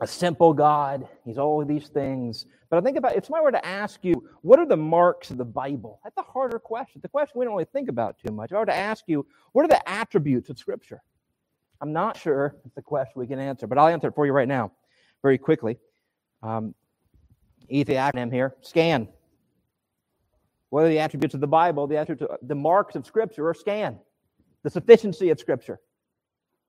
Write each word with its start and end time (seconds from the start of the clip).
a 0.00 0.06
simple 0.06 0.52
God. 0.52 1.08
He's 1.24 1.38
all 1.38 1.60
of 1.60 1.68
these 1.68 1.88
things. 1.88 2.46
But 2.70 2.78
I 2.78 2.80
think 2.82 2.96
about 2.96 3.16
if 3.16 3.26
somebody 3.26 3.44
were 3.44 3.52
to 3.52 3.66
ask 3.66 4.04
you, 4.04 4.28
what 4.42 4.58
are 4.58 4.66
the 4.66 4.76
marks 4.76 5.30
of 5.30 5.38
the 5.38 5.44
Bible? 5.44 6.00
That's 6.04 6.16
a 6.18 6.22
harder 6.22 6.58
question. 6.58 7.00
The 7.02 7.08
question 7.08 7.38
we 7.38 7.44
don't 7.44 7.54
really 7.54 7.66
think 7.72 7.88
about 7.88 8.16
too 8.24 8.32
much. 8.32 8.50
If 8.50 8.56
I 8.56 8.60
were 8.60 8.66
to 8.66 8.76
ask 8.76 9.04
you, 9.06 9.26
what 9.52 9.64
are 9.64 9.68
the 9.68 9.88
attributes 9.88 10.50
of 10.50 10.58
Scripture? 10.58 11.02
I'm 11.80 11.92
not 11.92 12.16
sure 12.16 12.56
it's 12.64 12.76
a 12.76 12.82
question 12.82 13.14
we 13.16 13.26
can 13.26 13.38
answer, 13.38 13.66
but 13.66 13.78
I'll 13.78 13.88
answer 13.88 14.08
it 14.08 14.14
for 14.14 14.26
you 14.26 14.32
right 14.32 14.48
now, 14.48 14.72
very 15.22 15.38
quickly. 15.38 15.78
Um, 16.42 16.74
easy 17.68 17.94
acronym 17.94 18.32
here 18.32 18.54
SCAN. 18.62 19.08
What 20.70 20.84
are 20.84 20.88
the 20.88 20.98
attributes 20.98 21.34
of 21.34 21.40
the 21.40 21.46
Bible? 21.46 21.86
The, 21.86 21.96
attributes, 21.96 22.32
the 22.42 22.54
marks 22.54 22.94
of 22.94 23.06
Scripture 23.06 23.48
are 23.48 23.54
SCAN. 23.54 23.98
The 24.64 24.70
sufficiency 24.70 25.30
of 25.30 25.40
Scripture. 25.40 25.80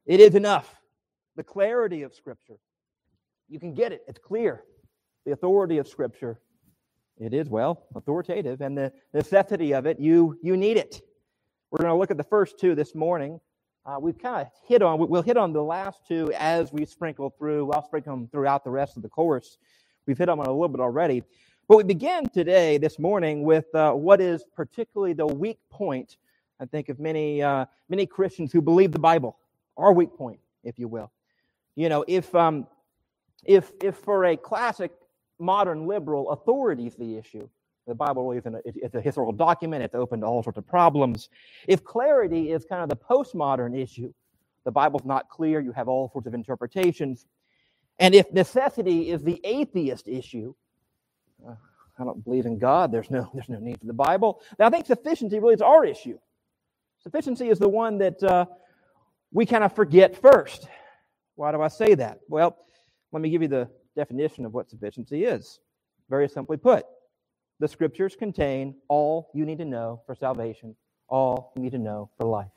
It 0.06 0.20
is 0.20 0.36
enough. 0.36 0.74
The 1.36 1.44
clarity 1.44 2.04
of 2.04 2.14
Scripture. 2.14 2.56
You 3.50 3.60
can 3.60 3.74
get 3.74 3.92
it, 3.92 4.04
it's 4.08 4.20
clear. 4.20 4.64
The 5.26 5.32
authority 5.32 5.80
of 5.80 5.88
Scripture. 5.88 6.40
It 7.18 7.34
is, 7.34 7.50
well, 7.50 7.84
authoritative. 7.96 8.62
And 8.62 8.78
the 8.78 8.94
necessity 9.14 9.74
of 9.74 9.86
it, 9.86 10.00
you, 10.00 10.38
you 10.42 10.56
need 10.56 10.78
it. 10.78 11.02
We're 11.72 11.80
going 11.80 11.90
to 11.90 11.98
look 11.98 12.12
at 12.12 12.18
the 12.18 12.24
first 12.24 12.60
two 12.60 12.76
this 12.76 12.96
morning. 12.96 13.40
Uh, 13.86 13.98
we've 14.00 14.18
kind 14.18 14.46
of 14.46 14.48
hit 14.68 14.82
on, 14.82 15.00
we'll 15.10 15.22
hit 15.22 15.36
on 15.36 15.52
the 15.52 15.64
last 15.64 16.08
two 16.08 16.32
as 16.38 16.72
we 16.72 16.86
sprinkle 16.86 17.34
through. 17.38 17.72
I'll 17.72 17.84
sprinkle 17.84 18.16
them 18.16 18.28
throughout 18.32 18.64
the 18.64 18.70
rest 18.70 18.98
of 18.98 19.04
the 19.04 19.10
course. 19.10 19.58
We've 20.06 20.18
hit 20.18 20.30
on 20.30 20.38
a 20.38 20.42
little 20.42 20.68
bit 20.68 20.80
already. 20.80 21.24
But 21.68 21.78
we 21.78 21.84
begin 21.84 22.30
today, 22.30 22.78
this 22.78 22.98
morning, 22.98 23.44
with 23.44 23.74
uh, 23.76 23.94
what 23.94 24.22
is 24.22 24.44
particularly 24.56 25.14
the 25.14 25.28
weak 25.28 25.60
point, 25.70 26.18
I 26.60 26.66
think, 26.66 26.90
of 26.90 27.00
many, 27.00 27.42
uh, 27.42 27.66
many 27.90 28.06
Christians 28.06 28.52
who 28.52 28.62
believe 28.62 28.92
the 28.92 29.00
Bible, 29.00 29.38
our 29.78 29.94
weak 29.94 30.16
point, 30.16 30.40
if 30.64 30.80
you 30.80 30.88
will. 30.88 31.12
You 31.76 31.90
know, 31.90 32.06
if, 32.08 32.34
um, 32.34 32.68
if, 33.46 33.72
if 33.82 33.96
for 33.96 34.26
a 34.26 34.38
classic 34.38 34.92
modern 35.40 35.88
liberal, 35.88 36.32
authority 36.32 36.88
is 36.88 36.96
the 36.96 37.18
issue, 37.18 37.48
the 37.88 37.96
Bible 37.96 38.24
really 38.24 38.38
isn't 38.38 38.56
a, 38.56 38.62
it's 38.66 38.96
a 38.96 39.02
historical 39.02 39.34
document, 39.34 39.84
it's 39.84 39.96
open 39.96 40.22
to 40.22 40.28
all 40.28 40.44
sorts 40.44 40.58
of 40.58 40.68
problems. 40.68 41.30
If 41.68 41.84
clarity 41.84 42.52
is 42.52 42.66
kind 42.66 42.84
of 42.84 42.90
the 42.90 42.96
postmodern 42.96 43.80
issue, 43.80 44.14
the 44.64 44.72
Bible's 44.72 45.06
not 45.06 45.30
clear, 45.30 45.60
you 45.60 45.72
have 45.72 45.88
all 45.88 46.10
sorts 46.12 46.28
of 46.28 46.34
interpretations. 46.34 47.26
And 47.98 48.14
if 48.14 48.32
necessity 48.32 49.10
is 49.10 49.24
the 49.24 49.42
atheist 49.44 50.08
issue, 50.08 50.54
uh, 51.48 51.56
I 51.98 52.04
don't 52.04 52.24
believe 52.24 52.46
in 52.46 52.58
God, 52.58 52.92
there's 52.92 53.10
no, 53.10 53.30
there's 53.34 53.50
no 53.50 53.60
need 53.60 53.80
for 53.80 53.88
the 53.88 53.94
Bible. 53.94 54.42
Now, 54.60 54.68
I 54.68 54.70
think 54.70 54.86
sufficiency 54.86 55.40
really 55.40 55.56
is 55.56 55.62
our 55.62 55.86
issue. 55.86 56.20
Sufficiency 57.02 57.50
is 57.50 57.60
the 57.60 57.70
one 57.70 57.98
that 58.00 58.22
uh, 58.22 58.46
we 59.32 59.46
kind 59.46 59.64
of 59.64 59.74
forget 59.74 60.16
first. 60.22 60.68
Why 61.36 61.52
do 61.52 61.62
I 61.62 61.70
say 61.70 61.96
that? 61.96 62.20
Well, 62.28 62.58
let 63.12 63.22
me 63.22 63.30
give 63.30 63.42
you 63.42 63.48
the 63.48 63.70
definition 63.96 64.46
of 64.46 64.54
what 64.54 64.70
sufficiency 64.70 65.26
is. 65.26 65.60
Very 66.10 66.28
simply 66.30 66.58
put, 66.58 66.86
the 67.60 67.68
scriptures 67.68 68.16
contain 68.16 68.76
all 68.88 69.30
you 69.34 69.46
need 69.46 69.58
to 69.60 69.66
know 69.66 70.02
for 70.06 70.16
salvation, 70.16 70.76
all 71.08 71.52
you 71.56 71.62
need 71.62 71.72
to 71.72 71.78
know 71.78 72.10
for 72.18 72.26
life. 72.26 72.52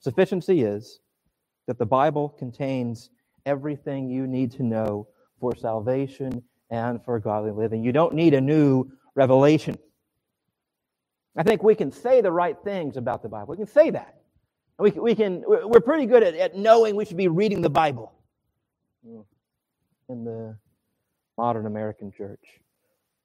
Sufficiency 0.00 0.62
is 0.62 1.00
that 1.66 1.78
the 1.78 1.86
Bible 1.86 2.28
contains 2.30 3.10
everything 3.44 4.08
you 4.08 4.26
need 4.26 4.50
to 4.52 4.62
know 4.62 5.08
for 5.40 5.54
salvation 5.54 6.42
and 6.70 7.02
for 7.04 7.18
godly 7.20 7.52
living. 7.52 7.84
You 7.84 7.92
don't 7.92 8.14
need 8.14 8.34
a 8.34 8.40
new 8.40 8.90
revelation. 9.14 9.78
I 11.36 11.42
think 11.42 11.62
we 11.62 11.74
can 11.74 11.92
say 11.92 12.20
the 12.20 12.32
right 12.32 12.56
things 12.64 12.96
about 12.96 13.22
the 13.22 13.28
Bible. 13.28 13.52
We 13.52 13.58
can 13.58 13.66
say 13.66 13.90
that. 13.90 14.20
We 14.78 14.90
we 14.90 15.14
can, 15.14 15.42
we're 15.46 15.80
pretty 15.80 16.06
good 16.06 16.22
at, 16.22 16.34
at 16.34 16.56
knowing 16.56 16.96
we 16.96 17.04
should 17.04 17.16
be 17.16 17.28
reading 17.28 17.62
the 17.62 17.70
Bible 17.70 18.12
in 20.08 20.24
the 20.24 20.56
modern 21.36 21.66
American 21.66 22.12
church. 22.12 22.60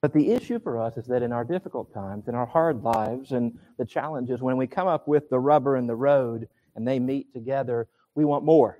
But 0.00 0.12
the 0.12 0.32
issue 0.32 0.58
for 0.58 0.80
us 0.80 0.96
is 0.96 1.06
that 1.06 1.22
in 1.22 1.32
our 1.32 1.44
difficult 1.44 1.94
times, 1.94 2.26
in 2.26 2.34
our 2.34 2.46
hard 2.46 2.82
lives, 2.82 3.30
and 3.30 3.58
the 3.78 3.84
challenges, 3.84 4.42
when 4.42 4.56
we 4.56 4.66
come 4.66 4.88
up 4.88 5.06
with 5.06 5.30
the 5.30 5.38
rubber 5.38 5.76
and 5.76 5.88
the 5.88 5.94
road 5.94 6.48
and 6.74 6.86
they 6.86 6.98
meet 6.98 7.32
together, 7.32 7.88
we 8.14 8.24
want 8.24 8.44
more. 8.44 8.78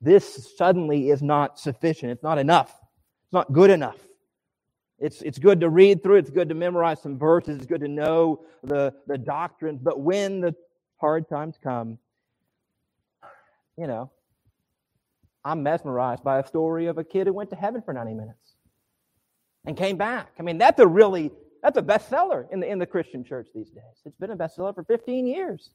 This 0.00 0.54
suddenly 0.56 1.10
is 1.10 1.22
not 1.22 1.58
sufficient. 1.58 2.12
It's 2.12 2.22
not 2.22 2.38
enough. 2.38 2.70
It's 2.70 3.32
not 3.32 3.52
good 3.52 3.70
enough. 3.70 3.98
It's, 4.98 5.22
it's 5.22 5.38
good 5.38 5.60
to 5.60 5.68
read 5.68 6.02
through, 6.02 6.16
it's 6.16 6.30
good 6.30 6.48
to 6.48 6.56
memorize 6.56 7.00
some 7.00 7.18
verses, 7.18 7.56
it's 7.56 7.66
good 7.66 7.82
to 7.82 7.88
know 7.88 8.40
the, 8.64 8.92
the 9.06 9.16
doctrines, 9.16 9.80
but 9.80 10.00
when 10.00 10.40
the 10.40 10.56
hard 10.96 11.28
times 11.28 11.56
come, 11.62 11.98
you 13.76 13.86
know, 13.86 14.10
I'm 15.48 15.62
mesmerized 15.62 16.22
by 16.22 16.40
a 16.40 16.46
story 16.46 16.86
of 16.88 16.98
a 16.98 17.04
kid 17.04 17.26
who 17.26 17.32
went 17.32 17.48
to 17.50 17.56
heaven 17.56 17.80
for 17.80 17.94
90 17.94 18.12
minutes 18.12 18.56
and 19.64 19.78
came 19.78 19.96
back. 19.96 20.34
I 20.38 20.42
mean, 20.42 20.58
that's 20.58 20.78
a 20.78 20.86
really, 20.86 21.30
that's 21.62 21.78
a 21.78 21.82
bestseller 21.82 22.44
in 22.52 22.60
the, 22.60 22.70
in 22.70 22.78
the 22.78 22.84
Christian 22.84 23.24
church 23.24 23.48
these 23.54 23.70
days. 23.70 24.02
It's 24.04 24.18
been 24.18 24.30
a 24.30 24.36
bestseller 24.36 24.74
for 24.74 24.84
15 24.84 25.26
years. 25.26 25.70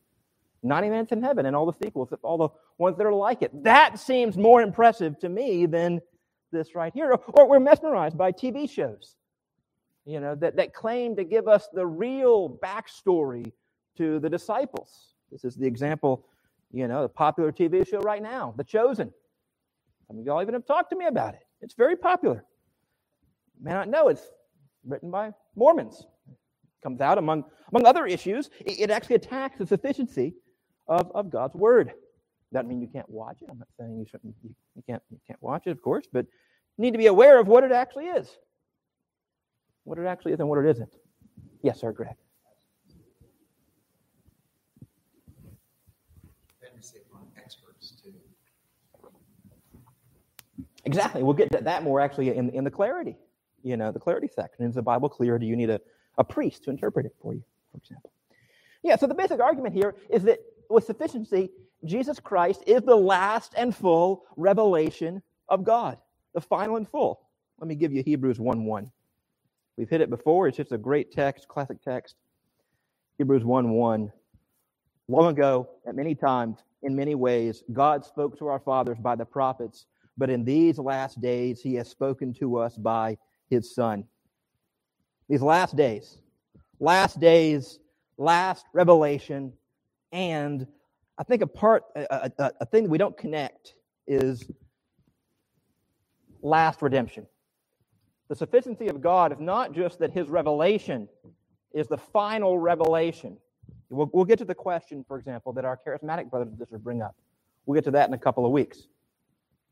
90 0.61 0.89
Minutes 0.89 1.11
in 1.11 1.23
Heaven 1.23 1.47
and 1.47 1.55
all 1.55 1.65
the 1.65 1.77
sequels, 1.83 2.13
all 2.21 2.37
the 2.37 2.49
ones 2.77 2.97
that 2.97 3.05
are 3.05 3.13
like 3.13 3.41
it. 3.41 3.63
That 3.63 3.99
seems 3.99 4.37
more 4.37 4.61
impressive 4.61 5.19
to 5.19 5.27
me 5.27 5.65
than 5.65 6.01
this 6.51 6.75
right 6.75 6.93
here. 6.93 7.17
Or 7.33 7.49
we're 7.49 7.59
mesmerized 7.59 8.17
by 8.17 8.31
TV 8.31 8.69
shows, 8.69 9.15
you 10.05 10.19
know, 10.19 10.35
that, 10.35 10.55
that 10.55 10.73
claim 10.73 11.15
to 11.15 11.23
give 11.23 11.47
us 11.47 11.67
the 11.73 11.85
real 11.85 12.59
backstory 12.63 13.51
to 13.97 14.19
the 14.19 14.29
disciples. 14.29 15.15
This 15.31 15.43
is 15.43 15.55
the 15.55 15.65
example, 15.65 16.25
you 16.71 16.87
know, 16.87 17.01
the 17.01 17.09
popular 17.09 17.51
TV 17.51 17.85
show 17.85 17.99
right 17.99 18.21
now, 18.21 18.53
The 18.55 18.63
Chosen. 18.63 19.11
Some 20.07 20.19
of 20.19 20.25
y'all 20.25 20.41
even 20.41 20.53
have 20.53 20.65
talked 20.65 20.89
to 20.91 20.95
me 20.95 21.05
about 21.05 21.33
it. 21.33 21.41
It's 21.61 21.73
very 21.73 21.95
popular. 21.95 22.43
You 23.57 23.65
may 23.65 23.71
not 23.71 23.87
know 23.89 24.09
it's 24.09 24.25
written 24.85 25.09
by 25.09 25.31
Mormons. 25.55 26.05
It 26.29 26.83
comes 26.83 27.01
out 27.01 27.17
among, 27.17 27.45
among 27.71 27.85
other 27.85 28.05
issues. 28.05 28.49
It, 28.59 28.81
it 28.81 28.91
actually 28.91 29.15
attacks 29.15 29.57
the 29.57 29.65
sufficiency 29.65 30.33
of, 30.87 31.11
of 31.15 31.29
God's 31.29 31.55
word. 31.55 31.87
Does 31.87 31.95
that 32.51 32.67
mean 32.67 32.81
you 32.81 32.87
can't 32.87 33.09
watch 33.09 33.37
it. 33.41 33.47
I'm 33.49 33.57
not 33.57 33.67
saying 33.79 33.97
you 33.97 34.05
shouldn't. 34.09 34.35
You, 34.43 34.53
you 34.75 34.83
can't. 34.87 35.01
You 35.09 35.19
can't 35.25 35.41
watch 35.41 35.63
it, 35.65 35.71
of 35.71 35.81
course, 35.81 36.05
but 36.11 36.25
you 36.77 36.83
need 36.83 36.91
to 36.91 36.97
be 36.97 37.07
aware 37.07 37.39
of 37.39 37.47
what 37.47 37.63
it 37.63 37.71
actually 37.71 38.05
is. 38.05 38.29
What 39.85 39.97
it 39.97 40.05
actually 40.05 40.33
is 40.33 40.39
and 40.39 40.49
what 40.49 40.59
it 40.59 40.69
isn't. 40.69 40.93
Yes, 41.61 41.79
sir, 41.79 41.91
Greg. 41.91 42.15
Exactly. 50.85 51.23
We'll 51.23 51.33
get 51.33 51.51
to 51.51 51.63
that 51.63 51.83
more 51.83 51.99
actually 52.01 52.35
in, 52.35 52.49
in 52.49 52.63
the 52.63 52.71
clarity, 52.71 53.15
you 53.63 53.77
know, 53.77 53.91
the 53.91 53.99
clarity 53.99 54.27
section. 54.33 54.65
Is 54.65 54.75
the 54.75 54.81
Bible 54.81 55.09
clear? 55.09 55.39
Do 55.39 55.45
you 55.45 55.55
need 55.55 55.69
a, 55.69 55.79
a 56.17 56.23
priest 56.23 56.63
to 56.65 56.69
interpret 56.69 57.05
it 57.05 57.15
for 57.21 57.33
you, 57.33 57.43
for 57.71 57.77
example? 57.77 58.11
Yeah, 58.83 58.97
so 58.97 59.07
the 59.07 59.15
basic 59.15 59.39
argument 59.39 59.73
here 59.73 59.95
is 60.09 60.23
that 60.23 60.39
with 60.69 60.83
sufficiency, 60.83 61.49
Jesus 61.85 62.19
Christ 62.19 62.63
is 62.67 62.81
the 62.81 62.95
last 62.95 63.53
and 63.57 63.75
full 63.75 64.23
revelation 64.35 65.21
of 65.49 65.63
God, 65.63 65.97
the 66.33 66.41
final 66.41 66.75
and 66.75 66.87
full. 66.87 67.21
Let 67.59 67.67
me 67.67 67.75
give 67.75 67.93
you 67.93 68.03
Hebrews 68.03 68.39
1 68.39 68.65
1. 68.65 68.91
We've 69.77 69.89
hit 69.89 70.01
it 70.01 70.09
before. 70.09 70.47
It's 70.47 70.57
just 70.57 70.71
a 70.71 70.77
great 70.77 71.11
text, 71.11 71.47
classic 71.47 71.81
text. 71.81 72.15
Hebrews 73.17 73.43
1 73.43 73.69
1. 73.69 74.11
Long 75.07 75.27
ago, 75.27 75.69
at 75.85 75.95
many 75.95 76.15
times, 76.15 76.59
in 76.81 76.95
many 76.95 77.15
ways, 77.15 77.63
God 77.71 78.05
spoke 78.05 78.37
to 78.39 78.47
our 78.47 78.59
fathers 78.59 78.97
by 78.99 79.15
the 79.15 79.25
prophets, 79.25 79.85
but 80.17 80.29
in 80.29 80.43
these 80.43 80.77
last 80.77 81.19
days, 81.21 81.61
he 81.61 81.75
has 81.75 81.89
spoken 81.89 82.33
to 82.35 82.57
us 82.57 82.77
by 82.77 83.17
his 83.49 83.73
Son. 83.73 84.05
These 85.29 85.41
last 85.41 85.75
days, 85.75 86.17
last 86.79 87.19
days, 87.19 87.79
last 88.17 88.65
revelation, 88.73 89.53
and 90.11 90.67
I 91.17 91.23
think 91.23 91.41
a 91.41 91.47
part, 91.47 91.83
a, 91.95 92.31
a, 92.37 92.51
a 92.61 92.65
thing 92.65 92.83
that 92.83 92.89
we 92.89 92.97
don't 92.97 93.17
connect 93.17 93.75
is 94.07 94.43
last 96.41 96.81
redemption. 96.81 97.25
The 98.29 98.35
sufficiency 98.35 98.87
of 98.87 99.01
God 99.01 99.31
is 99.31 99.39
not 99.39 99.73
just 99.73 99.99
that 99.99 100.11
his 100.11 100.27
revelation 100.27 101.07
is 101.73 101.87
the 101.87 101.97
final 101.97 102.59
revelation. 102.59 103.37
We'll, 103.89 104.09
we'll 104.13 104.25
get 104.25 104.39
to 104.39 104.45
the 104.45 104.55
question, 104.55 105.05
for 105.07 105.17
example, 105.17 105.53
that 105.53 105.65
our 105.65 105.79
charismatic 105.85 106.29
brothers 106.29 106.49
and 106.49 106.57
sisters 106.57 106.81
bring 106.81 107.01
up. 107.01 107.15
We'll 107.65 107.75
get 107.75 107.85
to 107.85 107.91
that 107.91 108.07
in 108.07 108.13
a 108.13 108.17
couple 108.17 108.45
of 108.45 108.51
weeks. 108.51 108.87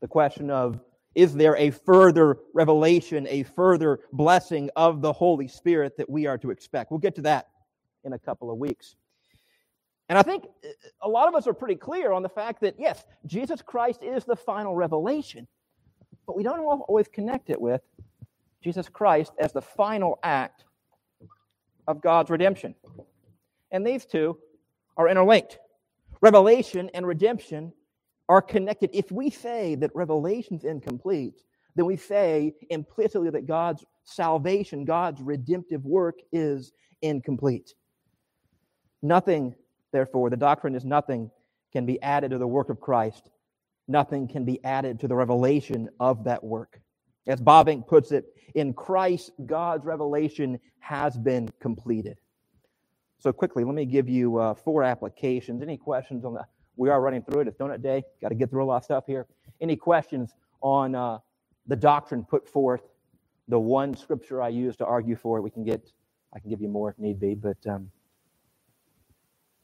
The 0.02 0.08
question 0.08 0.50
of 0.50 0.80
is 1.14 1.34
there 1.34 1.56
a 1.56 1.70
further 1.70 2.38
revelation, 2.54 3.26
a 3.30 3.44
further 3.44 4.00
blessing 4.12 4.68
of 4.76 5.00
the 5.00 5.12
Holy 5.12 5.46
Spirit 5.46 5.96
that 5.96 6.10
we 6.10 6.26
are 6.26 6.36
to 6.38 6.50
expect? 6.50 6.90
We'll 6.90 6.98
get 6.98 7.14
to 7.16 7.22
that 7.22 7.48
in 8.04 8.12
a 8.12 8.18
couple 8.18 8.50
of 8.50 8.58
weeks. 8.58 8.96
And 10.08 10.18
I 10.18 10.22
think 10.22 10.44
uh, 10.64 10.68
a 11.02 11.08
lot 11.08 11.28
of 11.28 11.34
us 11.34 11.46
are 11.46 11.54
pretty 11.54 11.76
clear 11.76 12.12
on 12.12 12.22
the 12.22 12.28
fact 12.28 12.60
that, 12.62 12.74
yes, 12.78 13.04
Jesus 13.26 13.62
Christ 13.62 14.02
is 14.02 14.24
the 14.24 14.34
final 14.34 14.74
revelation, 14.74 15.46
but 16.26 16.36
we 16.36 16.42
don't 16.42 16.60
always 16.60 17.08
connect 17.08 17.48
it 17.48 17.60
with 17.60 17.82
Jesus 18.62 18.88
Christ 18.88 19.32
as 19.38 19.52
the 19.52 19.62
final 19.62 20.18
act 20.22 20.64
of 21.86 22.00
God's 22.00 22.30
redemption. 22.30 22.74
And 23.70 23.86
these 23.86 24.04
two 24.04 24.36
are 24.96 25.08
interlinked. 25.08 25.58
Revelation 26.20 26.90
and 26.94 27.06
redemption 27.06 27.72
are 28.32 28.40
connected. 28.40 28.88
If 28.94 29.12
we 29.12 29.28
say 29.28 29.74
that 29.74 29.90
revelation's 29.94 30.64
incomplete, 30.64 31.42
then 31.76 31.84
we 31.84 31.98
say 31.98 32.54
implicitly 32.70 33.28
that 33.28 33.46
God's 33.46 33.84
salvation, 34.04 34.86
God's 34.86 35.20
redemptive 35.20 35.84
work 35.84 36.14
is 36.32 36.72
incomplete. 37.02 37.74
Nothing, 39.02 39.54
therefore, 39.92 40.30
the 40.30 40.38
doctrine 40.38 40.74
is 40.74 40.86
nothing 40.86 41.30
can 41.74 41.84
be 41.84 42.00
added 42.00 42.30
to 42.30 42.38
the 42.38 42.46
work 42.46 42.70
of 42.70 42.80
Christ. 42.80 43.28
Nothing 43.86 44.26
can 44.26 44.46
be 44.46 44.64
added 44.64 44.98
to 45.00 45.08
the 45.08 45.14
revelation 45.14 45.90
of 46.00 46.24
that 46.24 46.42
work. 46.42 46.80
As 47.26 47.38
Bavinck 47.38 47.86
puts 47.86 48.12
it, 48.12 48.24
in 48.54 48.72
Christ, 48.72 49.30
God's 49.44 49.84
revelation 49.84 50.58
has 50.78 51.18
been 51.18 51.50
completed. 51.60 52.16
So, 53.18 53.30
quickly, 53.30 53.62
let 53.62 53.74
me 53.74 53.84
give 53.84 54.08
you 54.08 54.38
uh, 54.38 54.54
four 54.54 54.82
applications. 54.82 55.60
Any 55.60 55.76
questions 55.76 56.24
on 56.24 56.32
that? 56.34 56.48
We 56.76 56.88
are 56.88 57.00
running 57.00 57.22
through 57.22 57.40
it. 57.40 57.48
It's 57.48 57.56
donut 57.56 57.82
day. 57.82 58.02
Got 58.20 58.30
to 58.30 58.34
get 58.34 58.50
through 58.50 58.64
a 58.64 58.66
lot 58.66 58.78
of 58.78 58.84
stuff 58.84 59.04
here. 59.06 59.26
Any 59.60 59.76
questions 59.76 60.34
on 60.60 60.94
uh, 60.94 61.18
the 61.66 61.76
doctrine 61.76 62.24
put 62.24 62.48
forth? 62.48 62.82
The 63.48 63.58
one 63.58 63.96
scripture 63.96 64.40
I 64.40 64.48
use 64.48 64.76
to 64.76 64.86
argue 64.86 65.16
for 65.16 65.38
it. 65.38 65.42
We 65.42 65.50
can 65.50 65.64
get. 65.64 65.92
I 66.34 66.38
can 66.38 66.48
give 66.48 66.62
you 66.62 66.68
more 66.68 66.90
if 66.90 66.98
need 66.98 67.20
be, 67.20 67.34
but 67.34 67.58
um, 67.68 67.90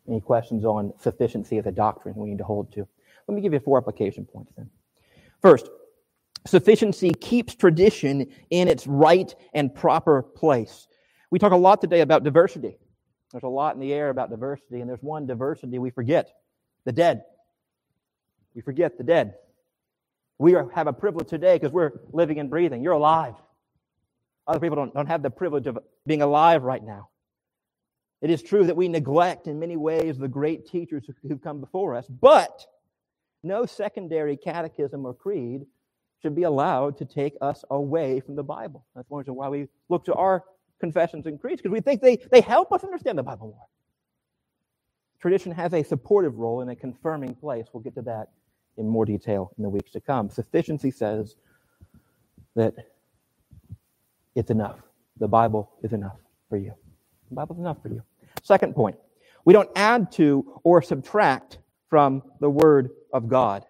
any 0.06 0.20
questions 0.20 0.66
on 0.66 0.92
sufficiency 0.98 1.56
of 1.56 1.64
the 1.64 1.72
doctrine 1.72 2.14
we 2.14 2.28
need 2.28 2.38
to 2.38 2.44
hold 2.44 2.70
to? 2.72 2.86
Let 3.26 3.34
me 3.34 3.40
give 3.40 3.54
you 3.54 3.60
four 3.60 3.78
application 3.78 4.26
points 4.26 4.52
then. 4.56 4.68
First, 5.40 5.70
sufficiency 6.46 7.14
keeps 7.14 7.54
tradition 7.54 8.26
in 8.50 8.68
its 8.68 8.86
right 8.86 9.34
and 9.54 9.74
proper 9.74 10.22
place. 10.22 10.88
We 11.30 11.38
talk 11.38 11.52
a 11.52 11.56
lot 11.56 11.80
today 11.80 12.00
about 12.00 12.22
diversity. 12.22 12.76
There's 13.32 13.44
a 13.44 13.48
lot 13.48 13.74
in 13.74 13.80
the 13.80 13.92
air 13.92 14.10
about 14.10 14.30
diversity, 14.30 14.80
and 14.80 14.88
there's 14.88 15.02
one 15.02 15.26
diversity 15.26 15.78
we 15.78 15.90
forget 15.90 16.32
the 16.88 16.92
dead. 16.92 17.22
We 18.54 18.62
forget 18.62 18.96
the 18.96 19.04
dead. 19.04 19.34
We 20.38 20.54
are, 20.54 20.70
have 20.70 20.86
a 20.86 20.92
privilege 20.94 21.28
today 21.28 21.56
because 21.56 21.70
we're 21.70 22.00
living 22.14 22.40
and 22.40 22.48
breathing. 22.48 22.82
You're 22.82 22.94
alive. 22.94 23.34
Other 24.46 24.58
people 24.58 24.76
don't, 24.76 24.94
don't 24.94 25.06
have 25.06 25.22
the 25.22 25.28
privilege 25.28 25.66
of 25.66 25.78
being 26.06 26.22
alive 26.22 26.62
right 26.62 26.82
now. 26.82 27.10
It 28.22 28.30
is 28.30 28.42
true 28.42 28.64
that 28.64 28.74
we 28.74 28.88
neglect 28.88 29.48
in 29.48 29.58
many 29.58 29.76
ways 29.76 30.16
the 30.16 30.28
great 30.28 30.66
teachers 30.66 31.04
who've 31.28 31.42
come 31.42 31.60
before 31.60 31.94
us, 31.94 32.06
but 32.06 32.64
no 33.42 33.66
secondary 33.66 34.38
catechism 34.38 35.04
or 35.04 35.12
creed 35.12 35.66
should 36.22 36.34
be 36.34 36.44
allowed 36.44 36.96
to 36.98 37.04
take 37.04 37.34
us 37.42 37.66
away 37.70 38.20
from 38.20 38.34
the 38.34 38.42
Bible. 38.42 38.86
That's 38.96 39.10
one 39.10 39.18
reason 39.18 39.34
why 39.34 39.50
we 39.50 39.68
look 39.90 40.06
to 40.06 40.14
our 40.14 40.42
confessions 40.80 41.26
and 41.26 41.38
creeds, 41.38 41.60
because 41.60 41.74
we 41.74 41.82
think 41.82 42.00
they, 42.00 42.16
they 42.32 42.40
help 42.40 42.72
us 42.72 42.82
understand 42.82 43.18
the 43.18 43.22
Bible 43.22 43.48
more. 43.48 43.66
Tradition 45.20 45.52
has 45.52 45.74
a 45.74 45.82
supportive 45.82 46.38
role 46.38 46.60
in 46.60 46.68
a 46.68 46.76
confirming 46.76 47.34
place. 47.34 47.66
We'll 47.72 47.82
get 47.82 47.94
to 47.96 48.02
that 48.02 48.28
in 48.76 48.88
more 48.88 49.04
detail 49.04 49.52
in 49.58 49.64
the 49.64 49.68
weeks 49.68 49.90
to 49.92 50.00
come. 50.00 50.30
Sufficiency 50.30 50.90
says 50.90 51.34
that 52.54 52.74
it's 54.34 54.50
enough. 54.50 54.78
The 55.18 55.28
Bible 55.28 55.70
is 55.82 55.92
enough 55.92 56.16
for 56.48 56.56
you. 56.56 56.72
The 57.28 57.34
Bible's 57.34 57.58
enough 57.58 57.82
for 57.82 57.88
you. 57.88 58.02
Second 58.42 58.74
point 58.74 58.96
we 59.44 59.52
don't 59.52 59.70
add 59.76 60.12
to 60.12 60.60
or 60.62 60.82
subtract 60.82 61.58
from 61.88 62.22
the 62.40 62.50
Word 62.50 62.90
of 63.12 63.28
God. 63.28 63.64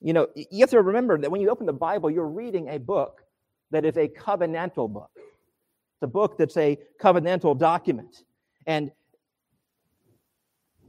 You 0.00 0.12
know, 0.14 0.28
you 0.34 0.60
have 0.60 0.70
to 0.70 0.82
remember 0.82 1.18
that 1.18 1.30
when 1.30 1.40
you 1.40 1.50
open 1.50 1.66
the 1.66 1.72
Bible, 1.72 2.10
you're 2.10 2.26
reading 2.26 2.68
a 2.68 2.78
book 2.78 3.22
that 3.70 3.84
is 3.84 3.96
a 3.96 4.08
covenantal 4.08 4.90
book. 4.90 5.10
It's 5.16 6.02
a 6.02 6.06
book 6.06 6.38
that's 6.38 6.56
a 6.56 6.78
covenantal 7.00 7.58
document. 7.58 8.24
And 8.66 8.90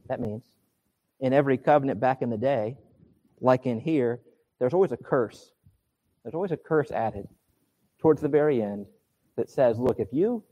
that 0.07 0.19
means 0.19 0.43
in 1.19 1.33
every 1.33 1.57
covenant 1.57 1.99
back 1.99 2.21
in 2.21 2.29
the 2.29 2.37
day, 2.37 2.77
like 3.41 3.65
in 3.65 3.79
here, 3.79 4.21
there's 4.59 4.73
always 4.73 4.91
a 4.91 4.97
curse. 4.97 5.51
There's 6.23 6.35
always 6.35 6.51
a 6.51 6.57
curse 6.57 6.91
added 6.91 7.27
towards 7.99 8.21
the 8.21 8.27
very 8.27 8.61
end 8.61 8.85
that 9.35 9.49
says, 9.49 9.77
look, 9.79 9.99
if 9.99 10.09
you 10.11 10.43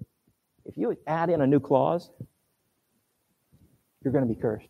if 0.65 0.77
you 0.77 0.97
add 1.07 1.29
in 1.29 1.41
a 1.41 1.47
new 1.47 1.59
clause, 1.59 2.09
you're 4.03 4.13
going 4.13 4.25
to 4.25 4.33
be 4.33 4.39
cursed. 4.39 4.69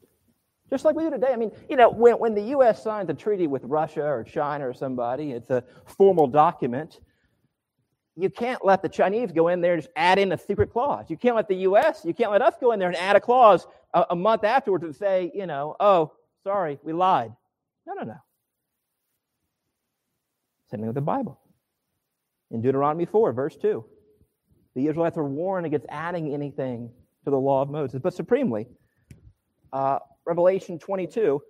Just 0.70 0.86
like 0.86 0.96
we 0.96 1.04
do 1.04 1.12
today. 1.12 1.32
I 1.32 1.36
mean, 1.36 1.52
you 1.70 1.76
know, 1.76 1.90
when, 1.90 2.16
when 2.16 2.34
the 2.34 2.42
U.S. 2.46 2.82
signs 2.84 3.10
a 3.10 3.14
treaty 3.14 3.46
with 3.46 3.64
Russia 3.66 4.04
or 4.04 4.24
China 4.24 4.68
or 4.68 4.74
somebody, 4.74 5.32
it's 5.34 5.52
a 5.52 5.64
formal 5.86 6.26
document. 6.26 7.00
You 8.16 8.30
can't 8.30 8.66
let 8.66 8.82
the 8.82 8.90
Chinese 8.90 9.32
go 9.32 9.50
in 9.50 9.62
there 9.62 9.74
and 9.74 9.84
just 9.84 9.94
add 9.96 10.18
in 10.18 10.32
a 10.32 10.38
secret 10.38 10.72
clause. 10.72 11.06
You 11.10 11.18
can't 11.18 11.36
let 11.36 11.48
the 11.48 11.58
U.S., 11.58 12.04
you 12.04 12.14
can't 12.14 12.32
let 12.32 12.42
us 12.42 12.56
go 12.60 12.72
in 12.72 12.80
there 12.80 12.88
and 12.88 12.98
add 12.98 13.16
a 13.16 13.20
clause 13.20 13.68
a, 13.94 14.06
a 14.12 14.16
month 14.16 14.44
afterwards 14.44 14.84
and 14.84 14.96
say, 14.96 15.32
you 15.34 15.46
know, 15.46 15.76
oh, 15.80 16.12
sorry, 16.44 16.80
we 16.84 16.94
lied. 16.94 17.32
No, 17.86 17.94
no, 17.94 18.04
no. 18.04 18.16
Same 20.70 20.80
thing 20.80 20.88
with 20.88 20.96
the 20.96 21.02
Bible. 21.02 21.40
In 22.52 22.62
Deuteronomy 22.62 23.06
4, 23.06 23.34
verse 23.34 23.56
2, 23.56 23.84
the 24.76 24.88
Israelites 24.88 25.18
were 25.18 25.28
warned 25.28 25.66
against 25.66 25.86
adding 25.90 26.34
anything 26.34 26.90
to 27.26 27.32
the 27.32 27.40
law 27.40 27.62
of 27.62 27.70
Moses. 27.70 28.00
But 28.02 28.14
supremely, 28.14 28.68
uh, 29.72 30.00
Revelation 30.26 30.80
22, 30.80 31.42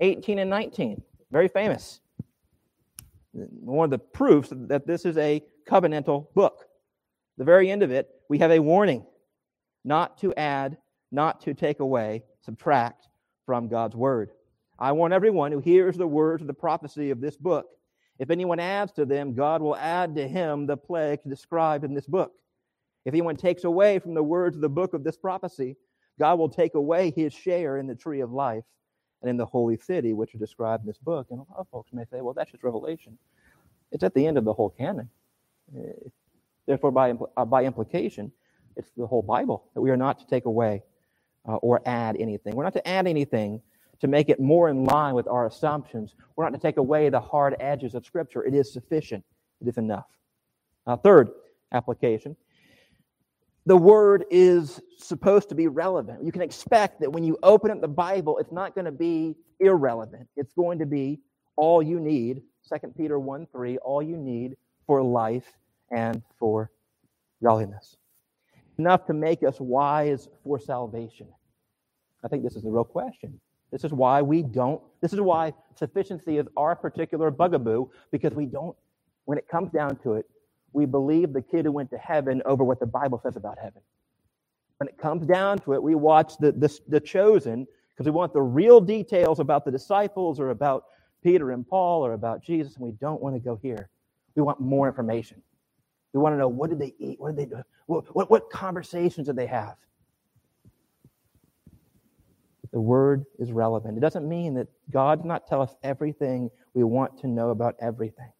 18 0.00 0.38
and 0.38 0.50
19, 0.50 1.02
very 1.30 1.48
famous. 1.48 2.00
One 3.32 3.84
of 3.84 3.90
the 3.90 3.98
proofs 3.98 4.50
that 4.52 4.86
this 4.86 5.04
is 5.04 5.16
a 5.16 5.42
covenantal 5.68 6.26
book. 6.34 6.66
The 7.38 7.44
very 7.44 7.70
end 7.70 7.82
of 7.82 7.90
it, 7.90 8.08
we 8.28 8.38
have 8.38 8.50
a 8.50 8.58
warning 8.58 9.06
not 9.84 10.18
to 10.18 10.34
add, 10.34 10.76
not 11.10 11.40
to 11.42 11.54
take 11.54 11.80
away, 11.80 12.22
subtract 12.40 13.08
from 13.46 13.68
God's 13.68 13.96
word. 13.96 14.30
I 14.78 14.92
warn 14.92 15.12
everyone 15.12 15.52
who 15.52 15.60
hears 15.60 15.96
the 15.96 16.06
words 16.06 16.42
of 16.42 16.48
the 16.48 16.54
prophecy 16.54 17.10
of 17.10 17.20
this 17.20 17.36
book. 17.36 17.66
If 18.18 18.30
anyone 18.30 18.60
adds 18.60 18.92
to 18.92 19.04
them, 19.04 19.34
God 19.34 19.62
will 19.62 19.76
add 19.76 20.14
to 20.16 20.26
him 20.26 20.66
the 20.66 20.76
plague 20.76 21.20
described 21.28 21.84
in 21.84 21.94
this 21.94 22.06
book. 22.06 22.32
If 23.04 23.14
anyone 23.14 23.36
takes 23.36 23.64
away 23.64 23.98
from 23.98 24.14
the 24.14 24.22
words 24.22 24.56
of 24.56 24.62
the 24.62 24.68
book 24.68 24.94
of 24.94 25.02
this 25.02 25.16
prophecy, 25.16 25.76
God 26.18 26.38
will 26.38 26.48
take 26.48 26.74
away 26.74 27.12
his 27.14 27.32
share 27.32 27.78
in 27.78 27.86
the 27.86 27.94
tree 27.94 28.20
of 28.20 28.32
life 28.32 28.64
and 29.22 29.30
in 29.30 29.36
the 29.36 29.46
holy 29.46 29.76
city, 29.76 30.12
which 30.12 30.34
are 30.34 30.38
described 30.38 30.84
in 30.84 30.86
this 30.86 30.98
book. 30.98 31.26
And 31.30 31.40
a 31.40 31.42
lot 31.42 31.58
of 31.58 31.68
folks 31.68 31.92
may 31.92 32.04
say, 32.04 32.20
well, 32.20 32.34
that's 32.34 32.50
just 32.50 32.64
Revelation. 32.64 33.18
It's 33.90 34.04
at 34.04 34.14
the 34.14 34.26
end 34.26 34.38
of 34.38 34.44
the 34.44 34.52
whole 34.52 34.70
canon. 34.70 35.08
Eh, 35.76 36.08
therefore, 36.66 36.90
by, 36.90 37.14
uh, 37.36 37.44
by 37.44 37.64
implication, 37.64 38.32
it's 38.76 38.90
the 38.96 39.06
whole 39.06 39.22
Bible 39.22 39.64
that 39.74 39.80
we 39.80 39.90
are 39.90 39.96
not 39.96 40.18
to 40.20 40.26
take 40.26 40.44
away 40.44 40.82
uh, 41.48 41.56
or 41.56 41.80
add 41.86 42.16
anything. 42.18 42.54
We're 42.54 42.64
not 42.64 42.74
to 42.74 42.88
add 42.88 43.06
anything 43.06 43.60
to 44.00 44.08
make 44.08 44.28
it 44.28 44.40
more 44.40 44.68
in 44.68 44.84
line 44.84 45.14
with 45.14 45.28
our 45.28 45.46
assumptions. 45.46 46.14
We're 46.36 46.44
not 46.44 46.52
to 46.52 46.58
take 46.60 46.76
away 46.76 47.08
the 47.08 47.20
hard 47.20 47.56
edges 47.60 47.94
of 47.94 48.04
Scripture. 48.04 48.44
It 48.44 48.54
is 48.54 48.72
sufficient, 48.72 49.24
it 49.60 49.68
is 49.68 49.78
enough. 49.78 50.06
Uh, 50.86 50.96
third 50.96 51.30
application 51.72 52.36
the 53.66 53.76
word 53.76 54.24
is 54.30 54.80
supposed 54.98 55.48
to 55.50 55.54
be 55.54 55.68
relevant. 55.68 56.24
You 56.24 56.32
can 56.32 56.42
expect 56.42 57.00
that 57.00 57.12
when 57.12 57.22
you 57.22 57.38
open 57.42 57.70
up 57.70 57.80
the 57.80 57.88
Bible, 57.88 58.38
it's 58.38 58.50
not 58.50 58.74
going 58.74 58.86
to 58.86 58.92
be 58.92 59.36
irrelevant. 59.60 60.28
It's 60.36 60.52
going 60.52 60.80
to 60.80 60.86
be 60.86 61.20
all 61.56 61.82
you 61.82 62.00
need. 62.00 62.42
2 62.68 62.88
Peter 62.96 63.18
1 63.18 63.46
3, 63.52 63.78
all 63.78 64.02
you 64.02 64.16
need 64.16 64.56
for 64.86 65.02
life 65.02 65.46
and 65.90 66.22
for 66.38 66.70
godliness. 67.42 67.96
Enough 68.82 69.06
to 69.06 69.14
make 69.14 69.44
us 69.44 69.60
wise 69.60 70.28
for 70.42 70.58
salvation. 70.58 71.28
I 72.24 72.26
think 72.26 72.42
this 72.42 72.56
is 72.56 72.64
the 72.64 72.68
real 72.68 72.82
question. 72.82 73.38
This 73.70 73.84
is 73.84 73.92
why 73.92 74.22
we 74.22 74.42
don't, 74.42 74.82
this 75.00 75.12
is 75.12 75.20
why 75.20 75.54
sufficiency 75.76 76.36
is 76.36 76.48
our 76.56 76.74
particular 76.74 77.30
bugaboo, 77.30 77.88
because 78.10 78.32
we 78.34 78.44
don't, 78.44 78.76
when 79.24 79.38
it 79.38 79.46
comes 79.46 79.70
down 79.70 79.98
to 79.98 80.14
it, 80.14 80.26
we 80.72 80.84
believe 80.84 81.32
the 81.32 81.42
kid 81.42 81.64
who 81.64 81.70
went 81.70 81.90
to 81.90 81.96
heaven 81.96 82.42
over 82.44 82.64
what 82.64 82.80
the 82.80 82.86
Bible 82.86 83.20
says 83.22 83.36
about 83.36 83.56
heaven. 83.56 83.82
When 84.78 84.88
it 84.88 84.98
comes 84.98 85.28
down 85.28 85.58
to 85.60 85.74
it, 85.74 85.82
we 85.82 85.94
watch 85.94 86.36
the, 86.38 86.50
the, 86.50 86.76
the 86.88 86.98
chosen 86.98 87.68
because 87.94 88.06
we 88.06 88.10
want 88.10 88.32
the 88.32 88.42
real 88.42 88.80
details 88.80 89.38
about 89.38 89.64
the 89.64 89.70
disciples 89.70 90.40
or 90.40 90.50
about 90.50 90.86
Peter 91.22 91.52
and 91.52 91.64
Paul 91.64 92.04
or 92.04 92.14
about 92.14 92.42
Jesus, 92.42 92.74
and 92.74 92.84
we 92.84 92.90
don't 92.90 93.22
want 93.22 93.36
to 93.36 93.40
go 93.40 93.60
here. 93.62 93.90
We 94.34 94.42
want 94.42 94.60
more 94.60 94.88
information. 94.88 95.40
We 96.12 96.20
want 96.20 96.34
to 96.34 96.38
know 96.38 96.48
what 96.48 96.70
did 96.70 96.78
they 96.78 96.94
eat? 96.98 97.20
What 97.20 97.34
did 97.34 97.50
they 97.50 97.54
do? 97.56 97.62
What, 97.86 98.14
what, 98.14 98.30
what 98.30 98.50
conversations 98.50 99.26
did 99.26 99.36
they 99.36 99.46
have? 99.46 99.76
The 102.72 102.80
word 102.80 103.24
is 103.38 103.52
relevant. 103.52 103.98
It 103.98 104.00
doesn't 104.00 104.26
mean 104.26 104.54
that 104.54 104.66
God 104.90 105.20
does 105.20 105.26
not 105.26 105.46
tell 105.46 105.60
us 105.60 105.74
everything 105.82 106.50
we 106.74 106.84
want 106.84 107.18
to 107.20 107.26
know 107.26 107.50
about 107.50 107.76
everything. 107.80 108.32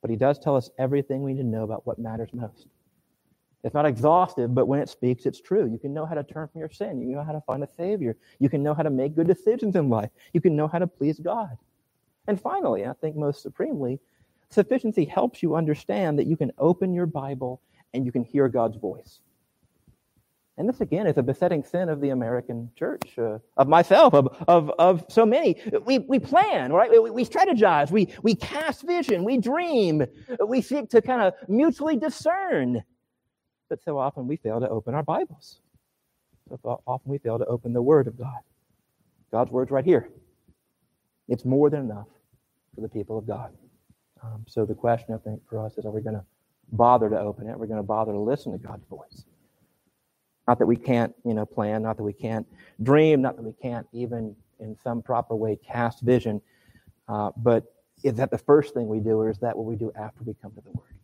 But 0.00 0.10
he 0.10 0.16
does 0.16 0.38
tell 0.38 0.56
us 0.56 0.68
everything 0.78 1.22
we 1.22 1.32
need 1.32 1.42
to 1.42 1.46
know 1.46 1.62
about 1.62 1.86
what 1.86 1.98
matters 1.98 2.30
most. 2.32 2.66
It's 3.62 3.74
not 3.74 3.86
exhaustive, 3.86 4.52
but 4.52 4.66
when 4.66 4.80
it 4.80 4.88
speaks, 4.88 5.24
it's 5.24 5.40
true. 5.40 5.70
You 5.70 5.78
can 5.78 5.94
know 5.94 6.04
how 6.04 6.14
to 6.14 6.24
turn 6.24 6.48
from 6.48 6.58
your 6.58 6.70
sin. 6.70 7.00
You 7.00 7.14
know 7.14 7.22
how 7.22 7.30
to 7.30 7.40
find 7.42 7.62
a 7.62 7.68
Savior. 7.68 8.16
You 8.40 8.48
can 8.48 8.64
know 8.64 8.74
how 8.74 8.82
to 8.82 8.90
make 8.90 9.14
good 9.14 9.28
decisions 9.28 9.76
in 9.76 9.88
life. 9.88 10.10
You 10.32 10.40
can 10.40 10.56
know 10.56 10.66
how 10.66 10.80
to 10.80 10.88
please 10.88 11.20
God. 11.20 11.56
And 12.26 12.40
finally, 12.40 12.84
I 12.84 12.92
think 12.94 13.14
most 13.14 13.42
supremely, 13.42 14.00
sufficiency 14.52 15.04
helps 15.04 15.42
you 15.42 15.56
understand 15.56 16.18
that 16.18 16.26
you 16.26 16.36
can 16.36 16.52
open 16.58 16.94
your 16.94 17.06
Bible 17.06 17.60
and 17.94 18.06
you 18.06 18.12
can 18.12 18.24
hear 18.24 18.48
God's 18.48 18.76
voice. 18.76 19.20
And 20.58 20.68
this, 20.68 20.80
again, 20.82 21.06
is 21.06 21.16
a 21.16 21.22
besetting 21.22 21.64
sin 21.64 21.88
of 21.88 22.00
the 22.00 22.10
American 22.10 22.70
church, 22.76 23.18
uh, 23.18 23.38
of 23.56 23.68
myself, 23.68 24.12
of, 24.12 24.28
of, 24.46 24.70
of 24.78 25.04
so 25.08 25.24
many. 25.24 25.56
We, 25.86 26.00
we 26.00 26.18
plan, 26.18 26.72
right? 26.72 26.90
We, 26.90 27.10
we 27.10 27.24
strategize, 27.24 27.90
we, 27.90 28.08
we 28.22 28.34
cast 28.34 28.82
vision, 28.82 29.24
we 29.24 29.38
dream, 29.38 30.04
we 30.46 30.60
seek 30.60 30.90
to 30.90 31.00
kind 31.00 31.22
of 31.22 31.34
mutually 31.48 31.96
discern. 31.96 32.82
But 33.70 33.82
so 33.82 33.96
often 33.96 34.28
we 34.28 34.36
fail 34.36 34.60
to 34.60 34.68
open 34.68 34.94
our 34.94 35.02
Bibles. 35.02 35.60
So 36.50 36.82
often 36.86 37.10
we 37.10 37.16
fail 37.16 37.38
to 37.38 37.46
open 37.46 37.72
the 37.72 37.80
Word 37.80 38.06
of 38.06 38.18
God. 38.18 38.40
God's 39.30 39.50
Word's 39.50 39.70
right 39.70 39.84
here. 39.84 40.10
It's 41.28 41.46
more 41.46 41.70
than 41.70 41.80
enough 41.80 42.08
for 42.74 42.82
the 42.82 42.88
people 42.88 43.16
of 43.16 43.26
God. 43.26 43.52
Um, 44.22 44.44
so 44.46 44.64
the 44.64 44.74
question, 44.74 45.14
I 45.14 45.18
think, 45.18 45.40
for 45.48 45.58
us 45.58 45.76
is 45.76 45.84
are 45.84 45.90
we 45.90 46.00
going 46.00 46.16
to 46.16 46.24
bother 46.72 47.10
to 47.10 47.18
open 47.18 47.48
it? 47.48 47.58
We're 47.58 47.66
going 47.66 47.78
to 47.78 47.82
bother 47.82 48.12
to 48.12 48.18
listen 48.18 48.52
to 48.52 48.58
God's 48.58 48.86
voice. 48.86 49.24
Not 50.46 50.58
that 50.58 50.66
we 50.66 50.76
can't, 50.76 51.14
you 51.24 51.34
know, 51.34 51.46
plan, 51.46 51.82
not 51.82 51.96
that 51.96 52.02
we 52.02 52.12
can't 52.12 52.46
dream, 52.82 53.22
not 53.22 53.36
that 53.36 53.42
we 53.42 53.52
can't 53.52 53.86
even 53.92 54.34
in 54.60 54.76
some 54.82 55.02
proper 55.02 55.34
way 55.34 55.56
cast 55.56 56.00
vision. 56.02 56.40
Uh, 57.08 57.30
but 57.36 57.64
is 58.02 58.14
that 58.14 58.30
the 58.30 58.38
first 58.38 58.74
thing 58.74 58.88
we 58.88 59.00
do, 59.00 59.18
or 59.18 59.30
is 59.30 59.38
that 59.38 59.56
what 59.56 59.66
we 59.66 59.76
do 59.76 59.92
after 59.96 60.24
we 60.24 60.34
come 60.40 60.52
to 60.52 60.60
the 60.60 60.70
Word? 60.70 60.94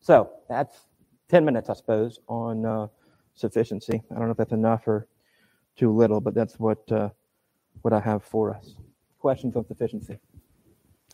So 0.00 0.30
that's 0.48 0.86
10 1.28 1.44
minutes, 1.44 1.68
I 1.68 1.74
suppose, 1.74 2.20
on 2.28 2.64
uh, 2.64 2.86
sufficiency. 3.34 4.02
I 4.10 4.14
don't 4.14 4.24
know 4.24 4.32
if 4.32 4.36
that's 4.36 4.52
enough 4.52 4.86
or 4.86 5.06
too 5.76 5.92
little, 5.94 6.20
but 6.20 6.34
that's 6.34 6.58
what, 6.58 6.90
uh, 6.90 7.10
what 7.82 7.92
I 7.92 8.00
have 8.00 8.24
for 8.24 8.54
us. 8.54 8.74
Questions 9.18 9.56
on 9.56 9.66
sufficiency 9.66 10.18